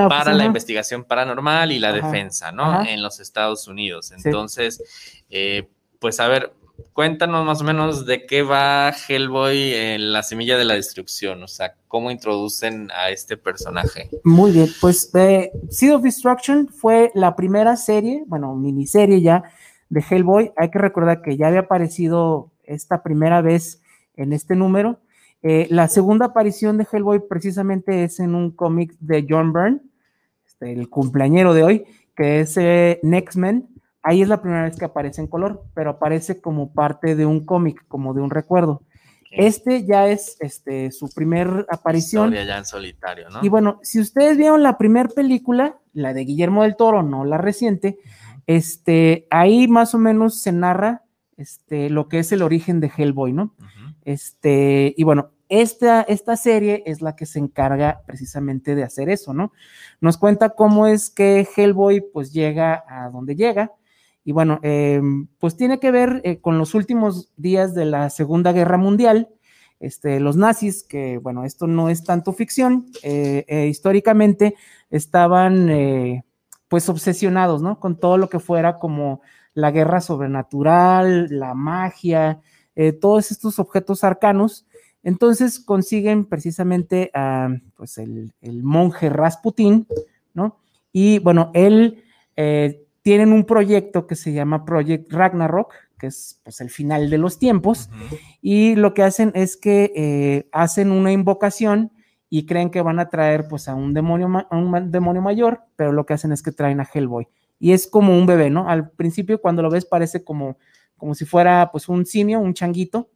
[0.08, 2.84] para la investigación paranormal y la defensa, ¿no?
[2.84, 4.12] En los Estados Unidos.
[4.12, 6.52] Entonces, eh, pues a ver,
[6.92, 11.48] cuéntanos más o menos de qué va Hellboy en la semilla de la destrucción, o
[11.48, 14.10] sea, cómo introducen a este personaje.
[14.24, 19.42] Muy bien, pues eh, Seed of Destruction fue la primera serie, bueno, miniserie ya
[19.88, 20.52] de Hellboy.
[20.56, 23.82] Hay que recordar que ya había aparecido esta primera vez
[24.16, 25.00] en este número.
[25.42, 29.80] Eh, la segunda aparición de Hellboy precisamente es en un cómic de John Byrne,
[30.46, 33.68] este, el cumpleañero de hoy, que es eh, Next Men
[34.02, 37.46] Ahí es la primera vez que aparece en color, pero aparece como parte de un
[37.46, 38.82] cómic, como de un recuerdo.
[39.30, 42.26] Este ya es este, su primer aparición.
[42.26, 43.38] Historia ya en solitario, ¿no?
[43.42, 47.38] Y bueno, si ustedes vieron la primera película, la de Guillermo del Toro, no la
[47.38, 47.98] reciente,
[48.46, 51.02] este, ahí más o menos se narra
[51.42, 53.54] este, lo que es el origen de Hellboy, ¿no?
[54.04, 59.34] Este, y bueno, esta, esta serie es la que se encarga precisamente de hacer eso,
[59.34, 59.52] ¿no?
[60.00, 63.72] Nos cuenta cómo es que Hellboy pues llega a donde llega,
[64.24, 68.52] y bueno, em, pues tiene que ver eh, con los últimos días de la Segunda
[68.52, 69.28] Guerra Mundial.
[69.80, 74.54] Este, los nazis, que bueno, esto no es tanto ficción, eh, eh, históricamente
[74.90, 76.22] estaban
[76.68, 77.80] pues obsesionados, ¿no?
[77.80, 79.22] Con todo lo que fuera como
[79.54, 82.40] la guerra sobrenatural, la magia,
[83.00, 84.66] todos estos objetos arcanos.
[85.02, 89.86] Entonces consiguen precisamente a, pues el, el monje Rasputin,
[90.32, 90.58] ¿no?
[90.92, 92.04] Y bueno, él
[93.02, 97.38] tienen un proyecto que se llama Project Ragnarok, que es pues, el final de los
[97.38, 97.90] tiempos,
[98.40, 101.92] y lo que hacen es que eh, hacen una invocación
[102.28, 106.06] y creen que van a traer pues a un demonio, un demonio mayor, pero lo
[106.06, 107.28] que hacen es que traen a Hellboy.
[107.62, 108.68] Y es como un bebé, ¿no?
[108.68, 110.58] Al principio cuando lo ves parece como,
[110.96, 113.08] como si fuera pues un simio, un changuito,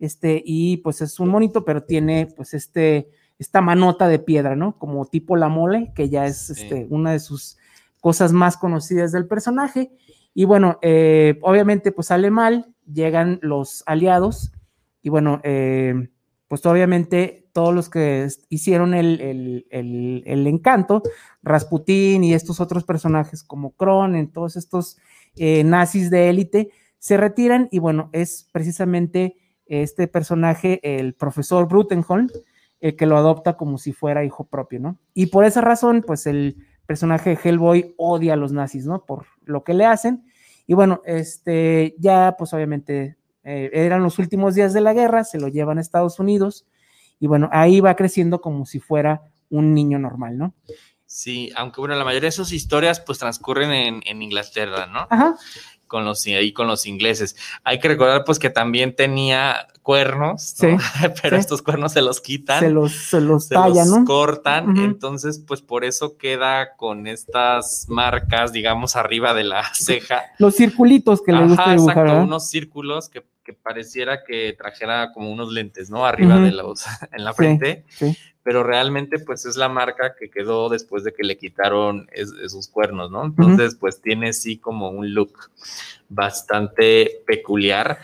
[0.00, 4.76] este, y pues es un monito, pero tiene pues este, esta manota de piedra, ¿no?
[4.76, 7.58] Como tipo la mole, que ya es este, una de sus
[8.00, 9.92] cosas más conocidas del personaje.
[10.34, 14.50] Y bueno, eh, obviamente pues sale mal, llegan los aliados
[15.00, 16.08] y bueno, eh,
[16.48, 21.02] pues obviamente todos los que hicieron el, encanto,
[21.42, 23.74] Rasputín y estos otros personajes como
[24.14, 24.98] en todos estos
[25.36, 29.36] eh, nazis de élite, se retiran y bueno, es precisamente
[29.66, 32.28] este personaje, el profesor Brutenholm,
[32.80, 34.98] el que lo adopta como si fuera hijo propio, ¿no?
[35.14, 39.04] Y por esa razón, pues el personaje de Hellboy odia a los nazis, ¿no?
[39.04, 40.24] Por lo que le hacen.
[40.66, 45.38] Y bueno, este, ya pues obviamente eh, eran los últimos días de la guerra, se
[45.38, 46.66] lo llevan a Estados Unidos
[47.22, 50.54] y bueno, ahí va creciendo como si fuera un niño normal, ¿no?
[51.06, 55.06] Sí, aunque bueno, la mayoría de sus historias pues transcurren en, en Inglaterra, ¿no?
[55.08, 55.36] Ajá
[55.92, 57.36] con los, ahí con los ingleses.
[57.64, 60.56] Hay que recordar pues que también tenía cuernos,
[61.22, 62.60] pero estos cuernos se los quitan.
[62.60, 68.96] Se los, se los tallan, cortan, entonces pues por eso queda con estas marcas, digamos,
[68.96, 70.22] arriba de la ceja.
[70.38, 75.52] Los circulitos que le gusta dibujar, exacto, unos círculos que, pareciera que trajera como unos
[75.52, 76.06] lentes, ¿no?
[76.06, 77.84] Arriba de los, en la frente.
[77.88, 82.68] Sí, pero realmente pues es la marca que quedó después de que le quitaron esos
[82.68, 83.24] cuernos, ¿no?
[83.24, 85.50] Entonces pues tiene sí como un look
[86.08, 88.00] bastante peculiar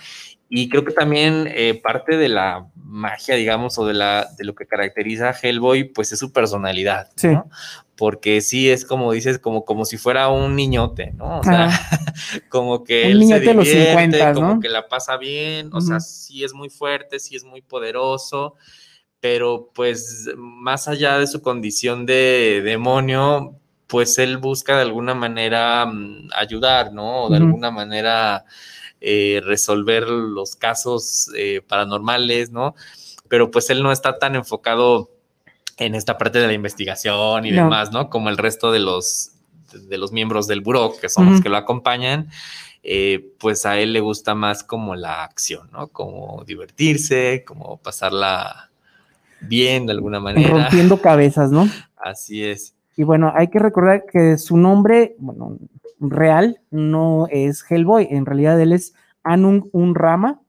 [0.49, 4.55] y creo que también eh, parte de la magia, digamos, o de, la, de lo
[4.55, 7.51] que caracteriza a Hellboy, pues es su personalidad, ¿no?
[7.97, 11.41] Porque sí es como dices, como, como si fuera un niñote, ¿no?
[11.41, 11.69] O sea,
[12.49, 16.71] como que él se divierte, como que la pasa bien, o sea, sí es muy
[16.71, 18.55] fuerte, sí es muy poderoso,
[19.21, 25.85] pero pues más allá de su condición de demonio, pues él busca de alguna manera
[25.85, 27.25] mm, ayudar, ¿no?
[27.25, 28.45] O de alguna manera
[29.01, 32.75] eh, resolver los casos eh, paranormales, ¿no?
[33.29, 35.11] Pero pues él no está tan enfocado
[35.77, 38.11] en esta parte de la investigación y demás, ¿no?
[38.11, 39.33] Como el resto de los,
[39.73, 42.31] de los miembros del buró, que son los que lo acompañan.
[42.83, 45.89] Eh, pues a él le gusta más como la acción, ¿no?
[45.89, 48.71] Como divertirse, como pasarla
[49.41, 50.49] bien de alguna manera.
[50.49, 51.69] Rompiendo cabezas, ¿no?
[51.97, 52.75] Así es.
[52.99, 55.57] Y bueno, hay que recordar que su nombre, bueno,
[56.01, 58.93] real no es Hellboy, en realidad él es
[59.23, 60.41] Anung Unrama,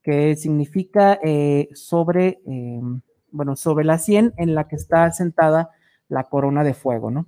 [0.00, 3.00] que significa eh, sobre, em,
[3.32, 5.70] bueno, sobre la sien en la que está sentada
[6.08, 7.26] la corona de fuego, ¿no?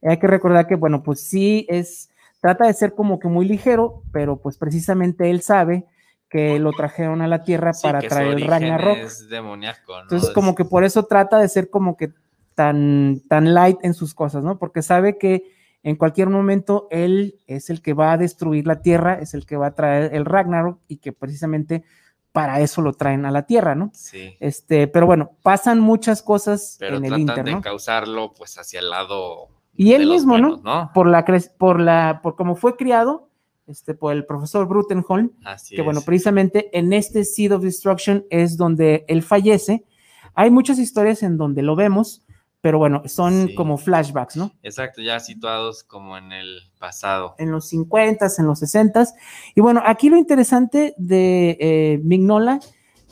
[0.00, 2.08] Hay que recordar que, bueno, pues sí es,
[2.40, 5.86] trata de ser como que muy ligero, pero pues precisamente él sabe
[6.28, 8.96] que lo trajeron a la Tierra para traer el Ragnarok.
[8.96, 10.02] Es demoníaco, ¿no?
[10.02, 12.12] Entonces, como que por eso trata de ser como que
[12.54, 14.58] tan, tan light en sus cosas, ¿no?
[14.58, 15.52] Porque sabe que
[15.82, 19.56] en cualquier momento él es el que va a destruir la Tierra, es el que
[19.56, 21.84] va a traer el Ragnarok y que precisamente
[22.32, 23.90] para eso lo traen a la Tierra, ¿no?
[23.94, 24.36] Sí.
[24.40, 27.60] Este, pero bueno, pasan muchas cosas pero en el Inter, de ¿no?
[27.60, 30.90] causarlo pues hacia el lado Y él mismo, buenos, ¿no?
[30.94, 31.24] Por la,
[31.58, 33.28] por la, por cómo fue criado,
[33.66, 38.56] este, por el profesor Brutenholm, Así que bueno, precisamente en este Seed of Destruction es
[38.56, 39.84] donde él fallece.
[40.34, 42.23] Hay muchas historias en donde lo vemos,
[42.64, 43.54] pero bueno, son Sí.
[43.54, 44.50] como flashbacks, ¿no?
[44.62, 47.34] Exacto, ya situados como en el pasado.
[47.36, 49.04] En los 50, en los 60.
[49.54, 52.60] Y bueno, aquí lo interesante de eh, Mignola,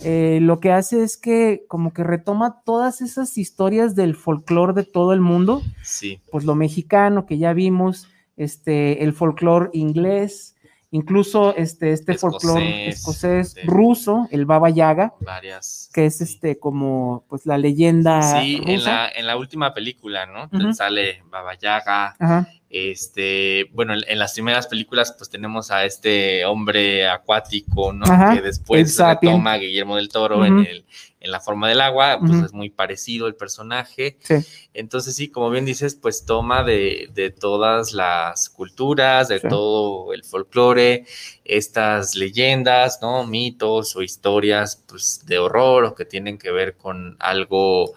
[0.05, 4.85] eh, lo que hace es que como que retoma todas esas historias del folclore de
[4.85, 10.57] todo el mundo, Sí, pues lo mexicano que ya vimos, este, el folclore inglés,
[10.93, 15.91] incluso este, este folclore Escocés, ruso, el Baba Yaga, varias.
[15.93, 16.25] que es sí.
[16.25, 18.91] este como pues la leyenda Sí, en rusa.
[18.93, 20.49] la, en la última película, ¿no?
[20.75, 22.15] Sale Baba Yaga.
[22.19, 28.05] Ajá, Este, bueno, en, en las primeras películas, pues tenemos a este hombre acuático, ¿no?
[28.07, 30.85] Ajá, que después retoma a Guillermo del Toro en, el,
[31.23, 34.19] en la forma del agua, pues es muy parecido el personaje.
[34.23, 34.35] sí,
[34.75, 39.49] Entonces, sí, como bien dices, pues toma de, de todas las culturas, de Sí.
[39.49, 41.07] todo el folclore,
[41.45, 43.27] estas leyendas, ¿no?
[43.27, 47.93] Mitos o historias, pues, de horror o que tienen que ver con algo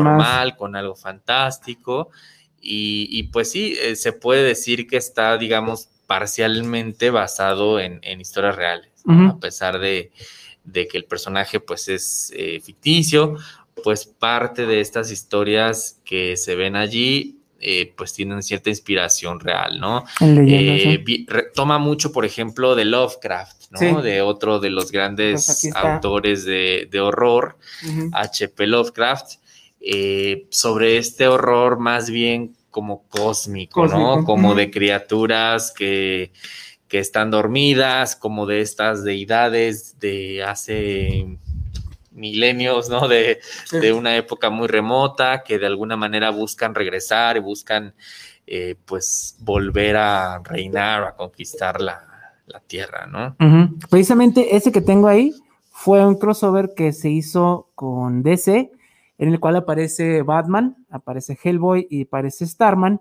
[0.00, 2.10] paranormal, con algo fantástico.
[2.60, 8.20] Y, y, pues sí, eh, se puede decir que está, digamos, parcialmente basado en, en
[8.20, 10.10] historias reales, a pesar de,
[10.66, 13.36] de que el personaje pues es eh, ficticio,
[13.82, 19.80] pues parte de estas historias que se ven allí, eh, pues tienen cierta inspiración real,
[19.80, 20.04] ¿no?
[20.20, 21.04] Eh,
[21.54, 23.78] toma mucho, por ejemplo, de Lovecraft, ¿no?
[23.78, 24.02] Sí.
[24.02, 27.56] De otro de los Pues grandes autores de, de horror.
[28.12, 28.66] H.P.
[28.66, 29.40] Lovecraft,
[29.80, 34.24] eh, sobre este horror más bien como cósmico, Cósmico, ¿no?
[34.24, 36.32] Como de criaturas que,
[36.88, 41.38] que están dormidas, como de estas deidades de hace
[42.12, 43.08] milenios, ¿no?
[43.08, 43.40] De,
[43.72, 47.94] de una época muy remota, que de alguna manera buscan regresar y buscan,
[48.46, 52.16] eh, pues, volver a reinar o a conquistar la,
[52.46, 53.36] la tierra, ¿no?
[53.90, 55.32] Precisamente ese que tengo ahí
[55.70, 58.72] fue un crossover que se hizo con DC,
[59.18, 63.00] en el cual aparece Batman, aparece Hellboy y aparece Starman.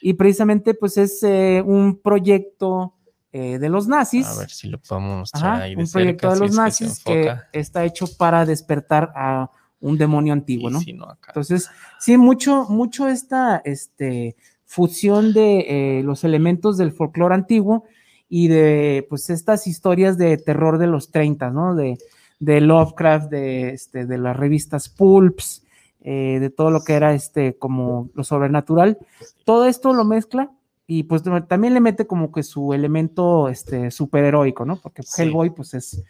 [0.00, 2.95] Y precisamente, pues es eh, un proyecto
[3.38, 4.26] eh, de los nazis.
[4.26, 6.56] A ver si lo podemos mostrar Ajá, ahí de un proyecto de si los es
[6.56, 10.80] nazis que, está hecho para despertar a un demonio antiguo, ¿no?
[10.80, 11.32] si no, acá.
[11.32, 11.68] Entonces,
[12.00, 17.84] sí, mucho, mucho esta este, fusión de eh, los elementos del folclore antiguo
[18.26, 21.74] y de pues estas historias de terror de los 30, ¿no?
[21.74, 21.98] De,
[22.38, 25.62] de Lovecraft, de, este, de las revistas Pulps,
[26.00, 28.96] eh, de todo lo que era este como lo sobrenatural.
[29.44, 30.50] Todo esto lo mezcla
[30.86, 34.76] y pues también le mete como que su elemento este, superheroico, ¿no?
[34.80, 35.22] Porque Sí.
[35.22, 36.02] Hellboy pues es,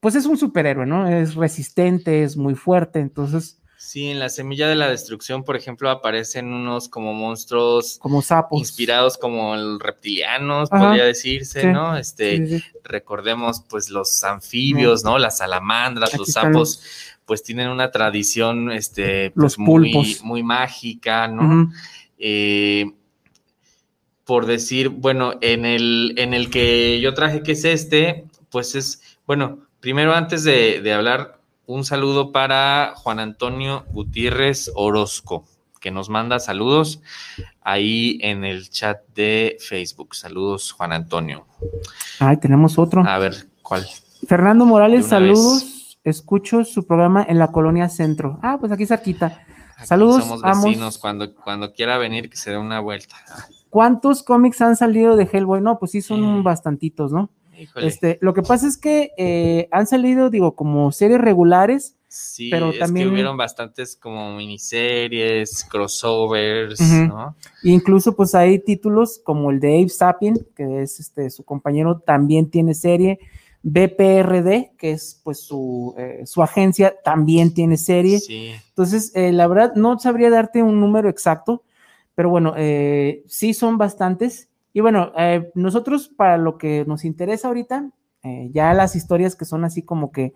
[0.00, 1.08] pues es un superhéroe, ¿no?
[1.08, 5.88] Es resistente, es muy fuerte, entonces Sí, en la semilla de la destrucción, por ejemplo,
[5.88, 8.58] aparecen unos como monstruos como sapos.
[8.60, 11.96] inspirados como reptilianos, Ajá, podría decirse, sí, ¿no?
[11.96, 15.18] Este, Sí, recordemos pues los anfibios, ¿no?
[15.18, 16.82] Las salamandras, Aquí los están sapos,
[17.24, 20.22] pues tienen una tradición, este, pues, muy, pulpos.
[20.24, 21.72] muy mágica, ¿no?
[22.18, 22.84] Eh,
[24.30, 29.18] por decir, bueno, en el, en el que yo traje, que es este, pues es,
[29.26, 35.46] bueno, primero antes de, de hablar, un saludo para Juan Antonio Gutiérrez Orozco,
[35.80, 37.02] que nos manda saludos
[37.60, 40.14] ahí en el chat de Facebook.
[40.14, 41.44] Saludos, Juan Antonio.
[42.20, 43.02] Ay, tenemos otro.
[43.04, 43.84] A ver, ¿cuál?
[44.28, 45.98] Fernando Morales, saludos.
[46.04, 48.38] Escucho su programa en la colonia centro.
[48.42, 49.44] Ah, pues aquí cerquita.
[49.76, 50.98] Aquí Saludos, Somos vecinos.
[50.98, 53.16] Cuando, cuando quiera venir, que se dé una vuelta.
[53.70, 55.60] ¿Cuántos cómics han salido de Hellboy?
[55.60, 57.30] No, pues sí, son Eh, bastantitos, ¿no?
[57.58, 57.86] Híjole.
[57.86, 61.96] Este, lo que pasa es que eh, han salido, digo, como series regulares.
[62.08, 66.80] Sí, pero es también- que hubieron bastantes como miniseries, crossovers.
[67.08, 67.36] ¿no?
[67.62, 72.50] Incluso, pues hay títulos como el de Abe Sapien, que es este, su compañero, también
[72.50, 73.20] tiene serie.
[73.62, 78.18] BPRD, que es pues su, eh, su agencia, también tiene serie.
[78.18, 81.62] Sí, Entonces, eh, la verdad, no sabría darte un número exacto,
[82.14, 84.48] pero bueno, eh, sí son bastantes.
[84.72, 87.90] Y bueno, eh, nosotros para lo que nos interesa ahorita,
[88.22, 90.32] eh, ya las historias que son así como que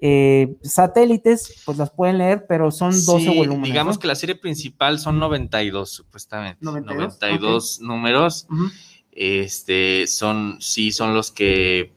[0.00, 3.64] eh, satélites, pues las pueden leer, pero son 12 Sí, volúmenes.
[3.64, 4.00] digamos ¿no?
[4.00, 6.58] que la serie principal son 92, supuestamente.
[6.64, 8.46] 92, 92 números.
[8.50, 8.64] Ujú.
[9.12, 11.92] Este, son, sí, son los que,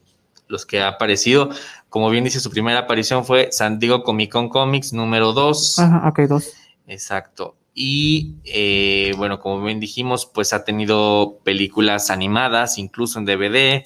[0.48, 1.50] los que ha aparecido.
[1.90, 5.78] Como bien dice, su primera aparición fue San Diego Comic Con Comics número 2.
[5.80, 6.54] Ajá, ok, dos.
[6.86, 7.56] Exacto.
[7.72, 13.82] Y eh, bueno, como bien dijimos, pues ha tenido películas animadas, incluso en DVD.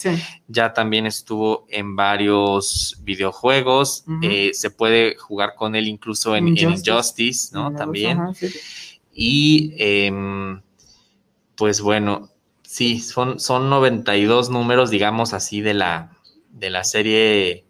[0.49, 4.05] Ya también estuvo en varios videojuegos.
[4.23, 7.75] Eh, se puede jugar con él incluso en Injustice, ¿no?
[7.75, 8.19] también.
[9.13, 10.61] Y em,
[11.55, 12.31] pues bueno,
[12.63, 16.17] sí, son, son 92 números, digamos así, de la,
[16.51, 17.65] de la serie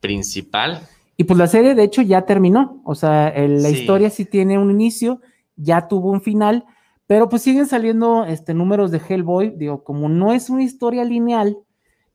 [0.00, 0.88] principal.
[1.16, 4.70] Y pues la serie de hecho ya terminó, o sea, la historia sí tiene un
[4.70, 5.20] inicio,
[5.56, 6.64] ya tuvo un final,
[7.06, 11.56] pero pues siguen saliendo este, números de Hellboy, digo, como no es una historia lineal,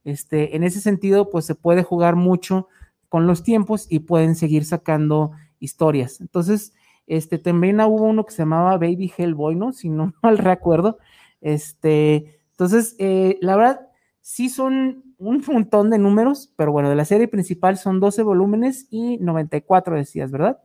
[0.04, 2.68] este, en ese sentido pues se puede jugar mucho
[3.10, 6.22] con los tiempos y pueden seguir sacando historias.
[6.22, 6.74] Entonces,
[7.08, 9.74] este, también hubo uno que se llamaba Baby Hellboy, ¿no?
[9.74, 10.98] Si no mal recuerdo.
[11.42, 13.91] Este, entonces, eh, la verdad,
[14.22, 18.88] sí son un montón de números, pero bueno, de la serie principal son 12 volúmenes
[18.90, 20.60] y 94 decías, ¿verdad?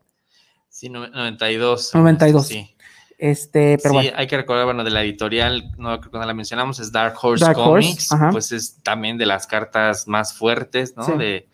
[0.69, 1.95] Sí, 92.
[1.95, 2.47] 92.
[2.47, 2.77] Sí.
[3.19, 6.79] Este, pero sí, hay que recordar, bueno, de la editorial, no creo que la mencionamos,
[6.81, 11.07] es Dark Horse Comics, pues es también de las cartas más fuertes, ¿no?
[11.17, 11.49] De,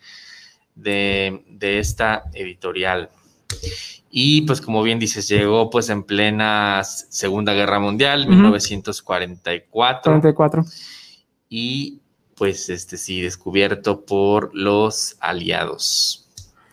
[0.75, 3.09] de, de, esta editorial.
[4.09, 10.11] Y pues como bien dices, llegó pues en plena Segunda Guerra Mundial, 1944.
[10.11, 10.65] 44.
[11.55, 12.01] Y
[12.35, 16.27] pues este sí, descubierto por los aliados.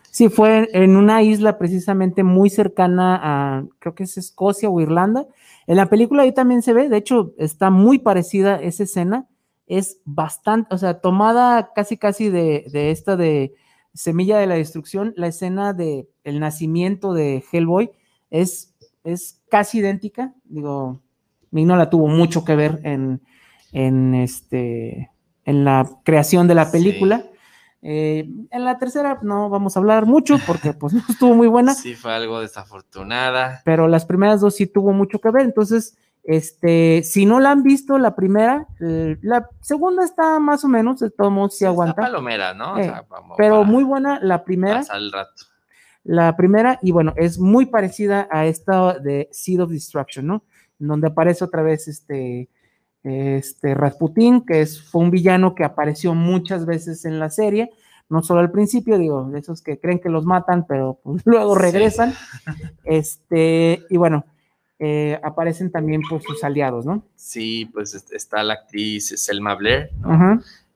[0.09, 5.27] Sí, fue en una isla precisamente muy cercana a, creo que es Escocia o Irlanda.
[5.67, 9.27] En la película ahí también se ve, de hecho, está muy parecida esa escena.
[9.67, 13.53] Es bastante, o sea, tomada casi casi de, esta de
[13.93, 17.91] Semilla de la Destrucción, la escena de el nacimiento de Hellboy
[18.31, 18.73] es,
[19.03, 20.33] es casi idéntica.
[20.45, 21.01] Digo,
[21.51, 23.21] la tuvo mucho que ver en,
[23.71, 25.11] en este
[25.45, 27.25] en la creación de la película.
[27.83, 31.73] Eh, en la tercera no vamos a hablar mucho porque pues no estuvo muy buena.
[31.73, 33.61] Sí, fue algo desafortunada.
[33.65, 35.43] Pero las primeras dos sí tuvo mucho que ver.
[35.43, 40.67] Entonces, este, si no la han visto, la primera, eh, la segunda está más o
[40.67, 41.95] menos, de todos modos sí, aguanta.
[41.95, 42.77] palomera, ¿no?
[42.77, 42.93] Eh,
[43.37, 44.83] pero muy buena la primera.
[45.11, 45.45] rato.
[46.03, 50.43] La primera, y bueno, es muy parecida a esta de Seed of Destruction, ¿no?
[50.79, 52.49] En donde aparece otra vez este
[53.03, 57.71] este Rasputin, que es, fue un villano que apareció muchas veces en la serie,
[58.09, 61.55] no solo al principio, digo, de esos que creen que los matan, pero pues, luego
[61.55, 62.13] regresan.
[62.83, 64.25] Este, y bueno,
[64.79, 67.05] eh, aparecen también pues sus aliados, ¿no?
[67.15, 69.91] Sí, pues está la actriz Selma Blair,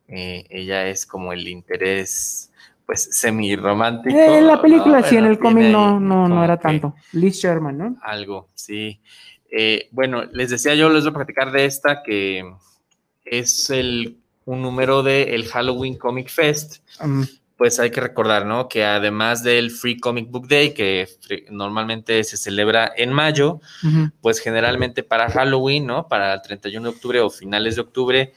[0.08, 2.52] eh, ella es como el interés
[2.86, 4.16] pues semi romántico.
[4.16, 6.94] en la película sí, en el cómic no, no, no era tanto.
[7.14, 7.98] Liz Sherman, ¿no?
[8.04, 9.02] Algo, sí.
[9.58, 12.43] Eh, bueno, les decía yo, les voy a platicar de esta que
[13.24, 16.84] es el, un número del el Halloween Comic Fest.
[17.56, 18.68] Pues hay que recordar, ¿no?
[18.68, 21.08] Que además del Free Comic Book Day, que
[21.49, 23.62] normalmente se celebra en mayo,
[24.20, 26.10] pues generalmente para Halloween, ¿no?
[26.10, 28.34] Para el 31 de octubre o finales de octubre,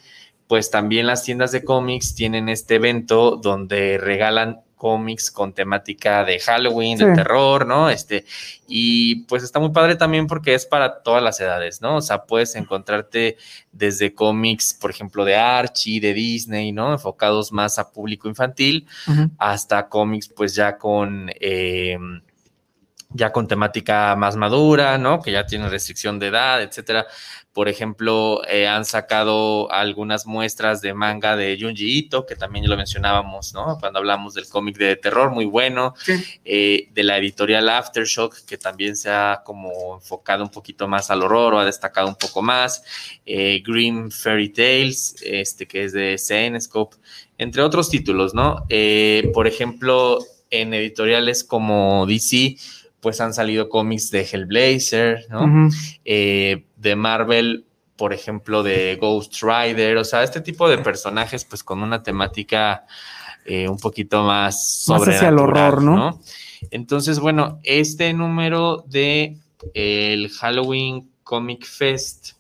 [0.47, 6.39] pues también las tiendas de cómics tienen este evento donde regalan cómics con temática de
[6.39, 7.91] Halloween, de terror, ¿no?
[7.91, 8.25] Este,
[8.67, 11.97] y pues está muy padre también porque es para todas las edades, ¿no?
[11.97, 13.37] O sea, puedes encontrarte
[13.73, 16.93] desde cómics, por ejemplo, de Archie, de Disney, ¿no?
[16.93, 18.87] Enfocados más a público infantil,
[19.37, 21.31] hasta cómics, pues ya con.
[21.41, 22.23] Em,
[23.11, 25.23] ya con temática más madura, ¿no?
[25.23, 27.07] Que ya tiene restricción de edad, etcétera.
[27.55, 32.71] Por ejemplo, eh, han sacado algunas muestras de manga de Junji Ito, que también ya
[32.71, 33.79] lo mencionábamos, ¿no?
[33.81, 35.95] Cuando hablamos del cómic de terror, muy bueno.
[36.45, 41.23] Eh, de la editorial Aftershock, que también se ha como enfocado un poquito más al
[41.23, 42.85] horror o ha destacado un poco más.
[43.25, 46.97] Eh, Grim Fairy Tales, este que es de CNScope,
[47.39, 48.67] entre otros títulos, ¿no?
[49.33, 50.19] por ejemplo,
[50.51, 52.57] en editoriales como DC,
[53.01, 55.71] pues han salido cómics de Hellblazer, ¿no?
[56.05, 57.65] Eh, de Marvel,
[57.97, 62.87] por ejemplo, de Ghost Rider, o sea, este tipo de personajes, pues con una temática
[63.45, 66.21] eh, un poquito más sobre el horror, ¿no?
[66.71, 69.39] Entonces, bueno, este número de
[69.75, 72.33] el Halloween Comic Fest,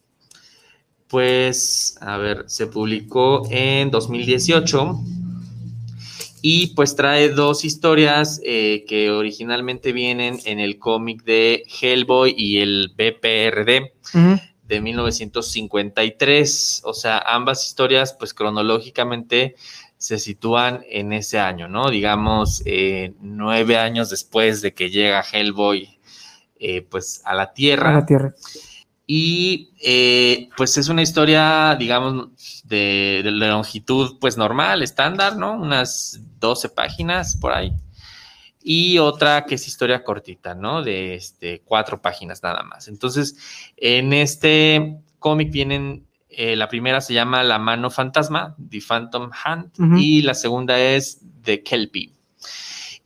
[1.08, 5.00] pues, a ver, se publicó en 2018
[6.42, 12.58] y pues trae dos historias eh, que originalmente vienen en el cómic de Hellboy y
[12.58, 13.92] el BPRD
[14.64, 16.82] de 1953.
[16.84, 19.56] O sea, ambas historias pues cronológicamente
[19.96, 21.90] se sitúan en ese año, ¿no?
[21.90, 25.98] Digamos, eh, nueve años después de que llega Hellboy
[26.60, 27.90] eh, pues a la Tierra.
[27.90, 28.34] A la Tierra.
[29.10, 32.28] Y eh, pues es una historia, digamos,
[32.64, 35.54] de, longitud pues normal, estándar, ¿no?
[35.54, 37.72] Unas 12 páginas por ahí.
[38.62, 40.82] y otra que es historia cortita, ¿no?
[40.82, 42.86] De este, cuatro páginas nada más.
[42.88, 43.38] Entonces,
[43.78, 49.98] en este cómic vienen, eh, la primera se llama La mano fantasma, The Phantom Hand,
[49.98, 52.12] y la segunda es The Kelpie.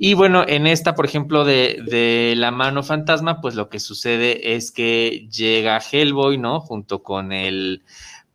[0.05, 4.73] Y bueno, en esta, por ejemplo, de, la mano fantasma, pues lo que sucede es
[4.73, 6.59] que llega Hellboy, ¿no?
[6.59, 7.85] Junto con el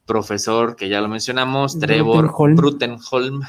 [0.05, 3.41] profesor que ya lo mencionamos, Trevor Brutenholm,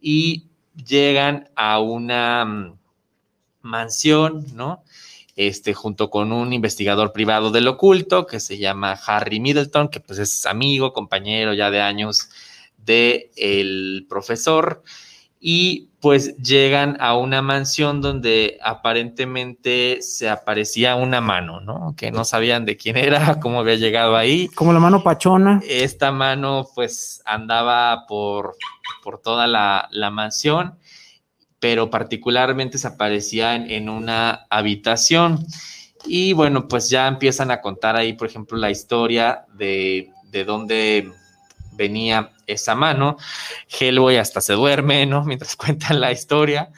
[0.00, 0.50] y
[0.86, 2.78] llegan a una mm,
[3.62, 4.84] mansión, ¿no?
[5.34, 10.20] Este, junto con un investigador privado del oculto que se llama Harry Middleton, que pues
[10.20, 12.30] es amigo, compañero ya de años
[12.76, 14.84] del el profesor
[15.44, 21.94] y pues llegan a una mansión donde aparentemente se aparecía una mano, ¿no?
[21.96, 24.46] Que no sabían de quién era, cómo había llegado ahí.
[24.48, 25.60] Como la mano pachona.
[25.68, 28.54] Esta mano pues andaba por,
[29.02, 30.78] por toda la, mansión,
[31.58, 35.44] pero particularmente se aparecía en, en una habitación.
[36.06, 41.12] Y bueno, pues ya empiezan a contar ahí, por ejemplo, la historia de, de dónde
[41.72, 43.16] venía esa mano.
[43.68, 45.24] Hellboy hasta se duerme, ¿no?
[45.26, 46.70] Mientras cuentan la historia.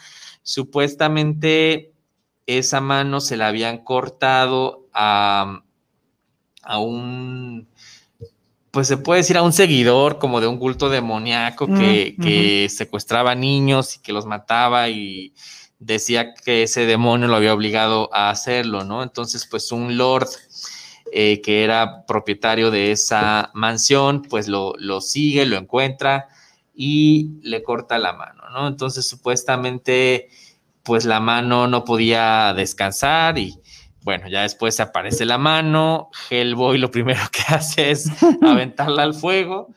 [0.43, 1.93] Supuestamente
[2.47, 5.63] esa mano se la habían cortado a,
[6.63, 7.69] a un,
[8.71, 12.69] pues se puede decir a un seguidor como de un culto demoníaco que, mm, que
[12.69, 15.33] secuestraba niños y que los mataba y
[15.79, 19.03] decía que ese demonio lo había obligado a hacerlo, ¿no?
[19.03, 20.29] Entonces, pues un lord
[21.13, 26.29] eh, que era propietario de esa mansión, pues lo, sigue, lo encuentra
[26.75, 28.67] y le corta la mano, ¿no?
[28.67, 30.29] Entonces supuestamente,
[30.83, 33.61] pues la mano no podía descansar y
[34.03, 38.11] bueno, ya después aparece la mano, Hellboy lo primero que hace es
[38.43, 39.75] aventarla al fuego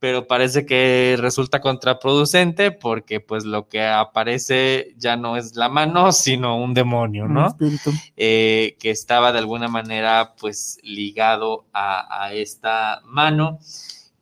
[0.00, 6.10] pero parece que resulta contraproducente porque pues lo que aparece ya no es la mano,
[6.12, 7.54] sino un demonio, ¿no?
[8.16, 13.58] Eh, que estaba de alguna manera pues ligado a, esta mano.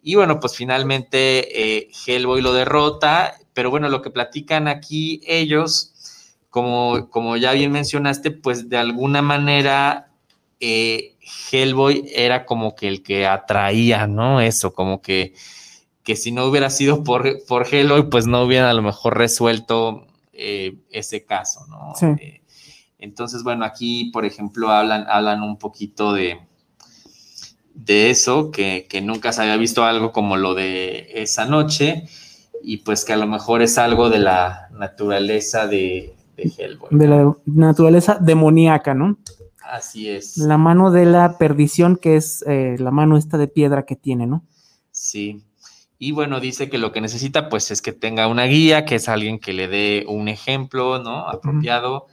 [0.02, 5.94] Y bueno, pues finalmente eh, Hellboy lo derrota, pero bueno, lo que platican aquí ellos,
[6.50, 10.10] como, como ya bien mencionaste, pues de alguna manera
[10.58, 11.14] eh,
[11.52, 14.40] Hellboy era como que el que atraía, ¿no?
[14.40, 15.34] Eso, como que
[16.08, 20.06] que si no hubiera sido por, por Hellboy, pues no hubieran a lo mejor resuelto
[20.32, 21.92] eh, ese caso, ¿no?
[22.16, 22.40] Eh,
[22.98, 26.40] entonces, bueno, aquí, por ejemplo, hablan, hablan un poquito de,
[27.74, 32.04] de eso, que, nunca se había visto algo como lo de esa noche,
[32.62, 36.88] y pues que a lo mejor es algo de la naturaleza de, de Hellboy.
[36.90, 39.18] De la naturaleza demoníaca, ¿no?
[39.62, 40.38] Así es.
[40.38, 44.26] La mano de la perdición, que es eh, la mano esta de piedra que tiene,
[44.26, 44.46] ¿no?
[44.90, 45.44] Sí.
[45.98, 49.08] Y bueno, dice que lo que necesita pues es que tenga una guía, que es
[49.08, 51.28] alguien que le dé un ejemplo, ¿no?
[51.28, 52.06] Apropiado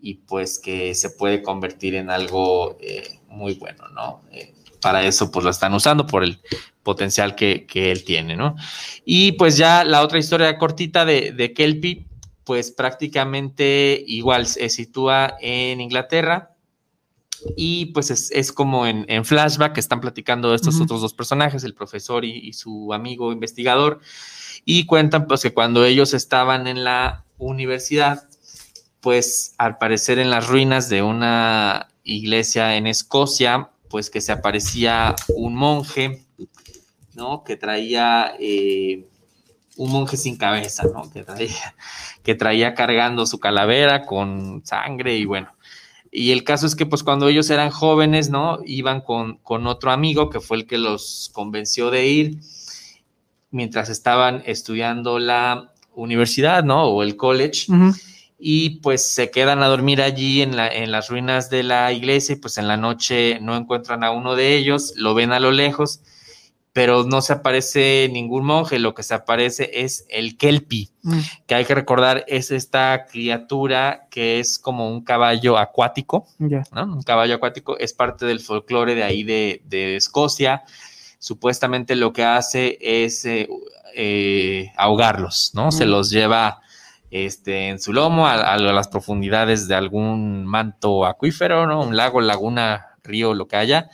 [0.00, 4.20] y pues que se puede convertir en algo eh, muy bueno, ¿no?
[4.32, 6.38] Eh, para eso pues lo están usando por el
[6.84, 8.54] potencial que, él tiene, ¿no?
[9.04, 12.06] Y pues ya la otra historia cortita de, de Kelpie,
[12.44, 16.53] pues prácticamente igual se sitúa en Inglaterra
[17.56, 22.24] y pues es, como en, flashback que están platicando estos otros dos personajes, el profesor
[22.24, 24.00] y, su amigo investigador,
[24.64, 28.28] y cuentan pues que cuando ellos estaban en la universidad,
[29.00, 35.14] pues al parecer en las ruinas de una iglesia en Escocia, pues que se aparecía
[35.36, 36.24] un monje,
[37.14, 37.44] ¿no?
[37.44, 39.06] Que traía eh,
[39.76, 41.10] un monje sin cabeza, ¿no?
[41.12, 41.74] Que traía,
[42.22, 45.52] que traía cargando su calavera con sangre y bueno,
[46.16, 48.60] y el caso es que pues cuando ellos eran jóvenes, ¿no?
[48.64, 52.38] Iban con, con otro amigo que fue el que los convenció de ir
[53.50, 56.84] mientras estaban estudiando la universidad, ¿no?
[56.84, 57.66] O el college.
[58.38, 62.34] Y pues se quedan a dormir allí en, la, en las ruinas de la iglesia
[62.34, 65.50] y pues en la noche no encuentran a uno de ellos, lo ven a lo
[65.50, 66.00] lejos
[66.74, 71.18] pero no se aparece ningún monje, lo que se aparece es el Kelpie, mm.
[71.46, 77.36] que hay que recordar es esta criatura que es como un caballo acuático, Un caballo
[77.36, 80.64] acuático es parte del folclore de ahí de, Escocia.
[81.20, 83.48] Supuestamente lo que hace es eh,
[83.94, 85.70] eh, ahogarlos, ¿no?
[85.70, 85.88] Se mm.
[85.88, 86.60] los lleva
[87.12, 91.82] este, en su lomo a, las profundidades de algún manto acuífero, ¿no?
[91.82, 93.90] Un lago, laguna, río, lo que haya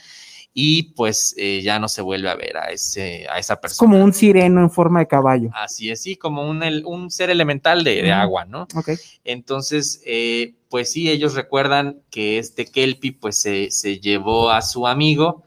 [0.53, 3.79] y pues eh, ya no se vuelve a ver a, ese, a esa persona.
[3.79, 5.51] Como un sireno en forma de caballo.
[5.55, 8.67] Así es, sí, como un, un ser elemental de, agua, ¿no?
[8.75, 8.91] Ok.
[9.25, 14.89] Entonces, eh, pues sí, ellos recuerdan que este Kelpie pues se, se, llevó a su
[14.89, 15.45] amigo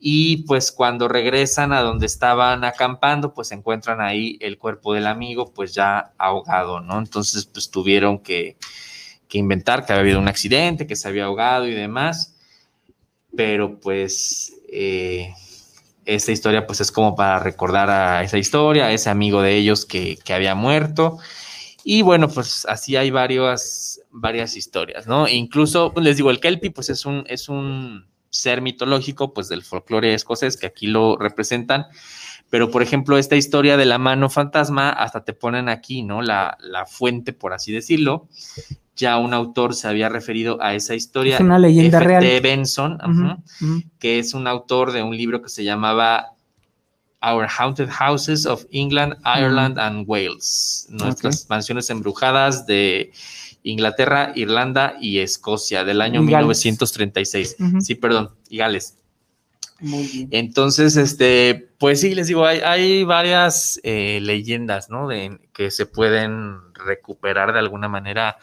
[0.00, 5.52] y pues cuando regresan a donde estaban acampando, pues encuentran ahí el cuerpo del amigo
[5.54, 6.98] pues ya ahogado, ¿no?
[6.98, 8.56] Entonces pues tuvieron que
[9.32, 12.34] inventar, que había habido un accidente, que se había ahogado y demás,
[13.36, 15.32] pero pues eh,
[16.04, 19.86] esta historia pues es como para recordar a esa historia, a ese amigo de ellos
[19.86, 21.18] que, que había muerto.
[21.82, 25.26] Y bueno, pues así hay varias, varias historias, ¿no?
[25.26, 29.48] E incluso, pues les digo, el Kelpie pues es un, es un ser mitológico pues
[29.48, 31.86] del folclore escocés que aquí lo representan
[32.50, 36.20] pero, por ejemplo, esta historia de la mano fantasma, hasta te ponen aquí, ¿no?
[36.20, 38.28] La, la fuente, por así decirlo.
[39.00, 41.36] Ya un autor se había referido a esa historia.
[41.36, 42.06] Es una leyenda F.
[42.06, 42.40] real.
[42.42, 42.98] Benson,
[43.98, 46.34] que es un autor de un libro que se llamaba
[47.22, 50.86] Our Haunted Houses of England, Ireland and Wales.
[50.90, 53.10] Nuestras mansiones embrujadas de
[53.62, 57.56] Inglaterra, Irlanda y Escocia del año 1936.
[57.80, 58.98] Sí, perdón, y Gales.
[60.30, 65.08] Entonces, este, pues sí, les digo, hay, varias eh, leyendas, ¿no?
[65.08, 68.36] De, que se pueden recuperar de alguna manera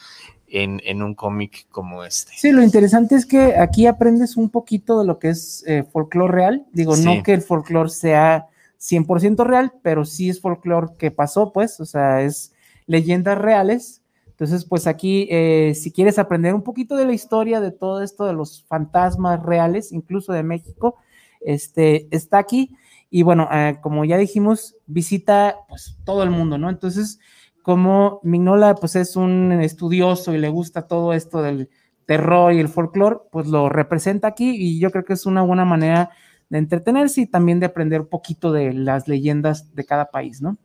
[0.48, 2.32] en, un cómic como este.
[2.36, 6.34] Sí, lo interesante es que aquí aprendes un poquito de lo que es eh, folclore
[6.34, 6.66] real.
[6.72, 8.48] Digo, no que el folclore sea
[8.80, 12.54] 100% real, pero sí es folclore que pasó, pues, o sea, es
[12.86, 14.02] leyendas reales.
[14.28, 18.26] Entonces, pues aquí, eh, si quieres aprender un poquito de la historia de todo esto,
[18.26, 20.96] de los fantasmas reales, incluso de México,
[21.42, 22.76] este, está aquí.
[23.10, 26.70] Y bueno, eh, como ya dijimos, visita pues todo el mundo, ¿no?
[26.70, 27.20] Entonces,
[27.68, 31.70] como Mignola pues es un estudioso y le gusta todo esto del
[32.06, 35.66] terror y el folclore, pues lo representa aquí y yo creo que es una buena
[35.66, 36.12] manera
[36.48, 40.58] de entretenerse y también de aprender un poquito de las leyendas de cada país, ¿no?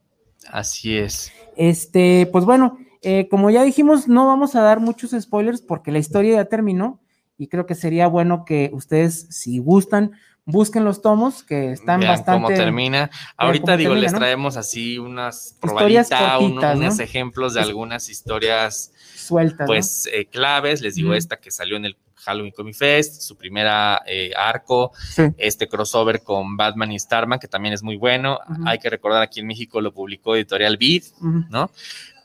[0.49, 1.33] Así es.
[1.57, 5.99] Este, pues bueno, eh, como ya dijimos, no vamos a dar muchos spoilers porque la
[5.99, 7.01] historia ya terminó
[7.37, 10.13] y creo que sería bueno que ustedes, si gustan,
[10.45, 12.43] busquen los tomos que están Vean bastante.
[12.43, 13.11] cómo termina.
[13.37, 19.67] Ahorita digo, les traemos así unas probaditas, unos ejemplos de algunas historias sueltas.
[19.67, 20.81] Pues eh, claves.
[20.81, 24.93] Les digo, esta que salió en el Halloween Comic Fest, su primera eh, arco,
[25.37, 28.39] este crossover con Batman y Starman, que también es muy bueno.
[28.65, 31.05] Hay que recordar aquí en México lo publicó Editorial Beat,
[31.51, 31.71] ¿no?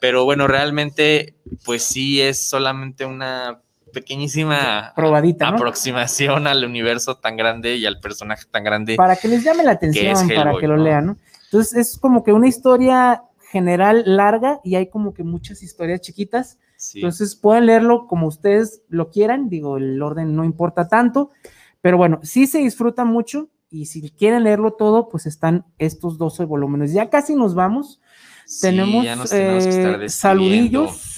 [0.00, 3.60] Pero bueno, realmente, pues sí es solamente una
[3.92, 8.96] pequeñísima probadita aproximación al universo tan grande y al personaje tan grande.
[8.96, 11.16] Para que les llame la atención, para que lo lean, ¿no?
[11.44, 16.58] Entonces es como que una historia general larga y hay como que muchas historias chiquitas.
[16.94, 21.30] Entonces pueden leerlo como ustedes lo quieran, digo, el orden no importa tanto,
[21.80, 26.44] pero bueno, sí se disfruta mucho y si quieren leerlo todo, pues están estos 12
[26.44, 26.92] volúmenes.
[26.92, 28.00] Ya casi nos vamos.
[28.60, 31.17] tenemos, eh, saludillos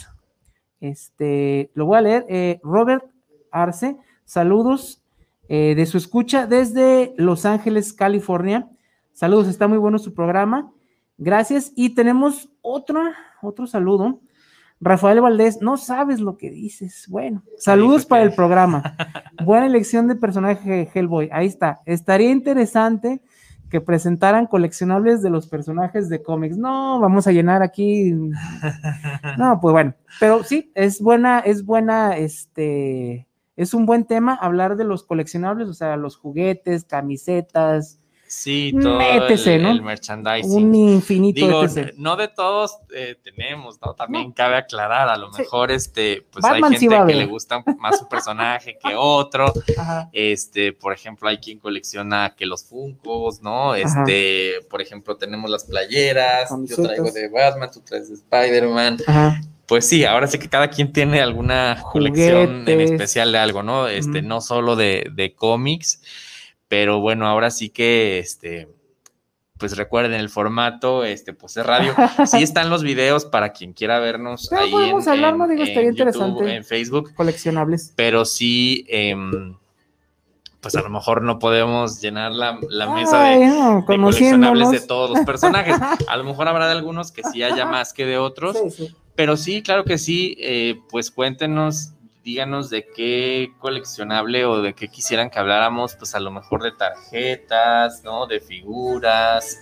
[0.80, 2.26] este, lo voy a leer.
[2.28, 3.04] Eh, Robert
[3.50, 5.02] Arce, saludos
[5.48, 8.68] eh, de su escucha desde Los Ángeles, California.
[9.12, 10.72] Saludos, está muy bueno su programa.
[11.18, 11.72] Gracias.
[11.76, 13.02] Y tenemos otro,
[13.42, 14.20] otro saludo.
[14.80, 17.06] Rafael Valdés, no sabes lo que dices.
[17.08, 18.96] Bueno, saludos para el programa.
[19.44, 21.28] Buena elección de personaje Hellboy.
[21.32, 21.80] Ahí está.
[21.84, 23.20] Estaría interesante
[23.70, 26.58] que presentaran coleccionables de los personajes de cómics.
[26.58, 28.12] No, vamos a llenar aquí.
[29.38, 34.76] No, pues bueno, pero sí, es buena, es buena, este, es un buen tema hablar
[34.76, 37.99] de los coleccionables, o sea, los juguetes, camisetas,
[38.30, 40.52] Sí, todo el, merchandising.
[40.52, 41.64] Un infinito Digo,
[41.96, 43.94] no de todos eh, tenemos, ¿no?
[43.94, 48.06] También cabe aclarar, a lo mejor este, pues hay gente que le gusta más su
[48.06, 49.52] personaje que otro.
[50.12, 53.74] Este, por ejemplo, hay quien colecciona que los Funkos, ¿no?
[53.74, 58.98] Este, por ejemplo, tenemos las playeras, yo traigo de Batman, tú traes de Spider-Man.
[59.66, 63.88] Pues sí, ahora sí que cada quien tiene alguna colección en especial de algo, ¿no?
[63.88, 66.00] Este, no solo de, de cómics.
[66.70, 68.68] Pero bueno, ahora sí que este
[69.58, 71.92] pues recuerden el formato, este, pues es radio.
[72.26, 76.54] Sí están los videos para quien quiera vernos ahí en, hablar, no digo, estaría interesante.
[76.54, 77.12] en Facebook.
[77.14, 77.92] Coleccionables.
[77.96, 79.56] Pero sí, em,
[80.60, 82.52] pues a lo mejor no podemos llenar la,
[82.94, 85.74] mesa de, coleccionables de todos los personajes.
[86.08, 88.56] A lo mejor habrá de algunos que sí haya más que de otros.
[89.16, 91.94] Pero sí, claro que sí, eh, pues cuéntenos
[92.30, 96.70] díganos de qué coleccionable o de qué quisieran que habláramos, pues a lo mejor de
[96.70, 98.28] tarjetas, ¿no?
[98.28, 99.58] De figuras,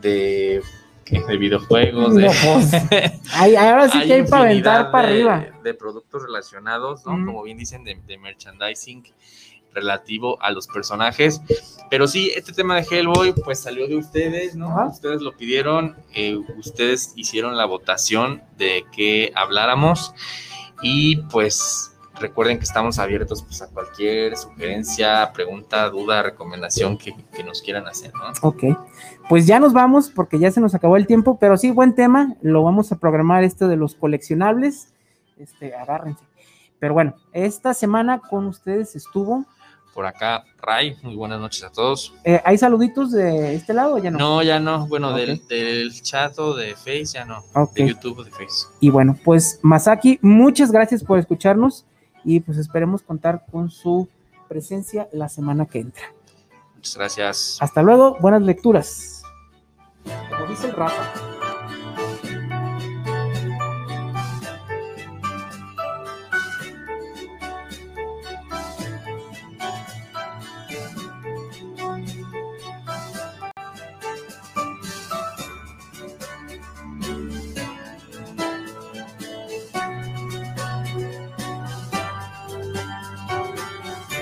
[0.00, 0.62] de,
[1.04, 2.16] de videojuegos.
[2.16, 2.26] De,
[3.56, 5.46] ahora sí que hay para aventar para arriba.
[5.62, 7.12] De productos relacionados, ¿no?
[7.24, 9.04] Como bien dicen, de, merchandising
[9.72, 11.40] relativo a los personajes.
[11.88, 14.88] Pero sí, este tema de Hellboy, pues salió de ustedes, ¿no?
[14.88, 20.12] Ustedes lo pidieron, eh, ustedes hicieron la votación de que habláramos.
[20.82, 27.14] Y pues recuerden que estamos abiertos pues, a cualquier sugerencia, pregunta, duda, recomendación que,
[27.44, 28.22] nos quieran hacer, ¿no?
[28.42, 28.64] Ok,
[29.28, 32.34] pues ya nos vamos porque ya se nos acabó el tiempo, pero sí, buen tema,
[32.40, 34.94] lo vamos a programar este de los coleccionables
[35.38, 36.24] este, agárrense.
[36.78, 39.44] Pero bueno, esta semana con ustedes estuvo.
[39.96, 42.12] Por acá, Ray, muy buenas noches a todos.
[42.22, 44.18] Eh, ¿Hay saluditos de este lado o ya no?
[44.18, 44.86] No, ya no.
[44.88, 45.40] Bueno, del,
[46.02, 47.42] chat o de Face ya no.
[47.74, 48.66] De YouTube o de Face.
[48.78, 51.86] Y bueno, pues Masaki, muchas gracias por escucharnos
[52.24, 54.06] y pues esperemos contar con su
[54.48, 56.12] presencia la semana que entra.
[56.74, 57.56] Muchas gracias.
[57.62, 59.22] Hasta luego, buenas lecturas.
[60.28, 61.35] Como dice el Rafa.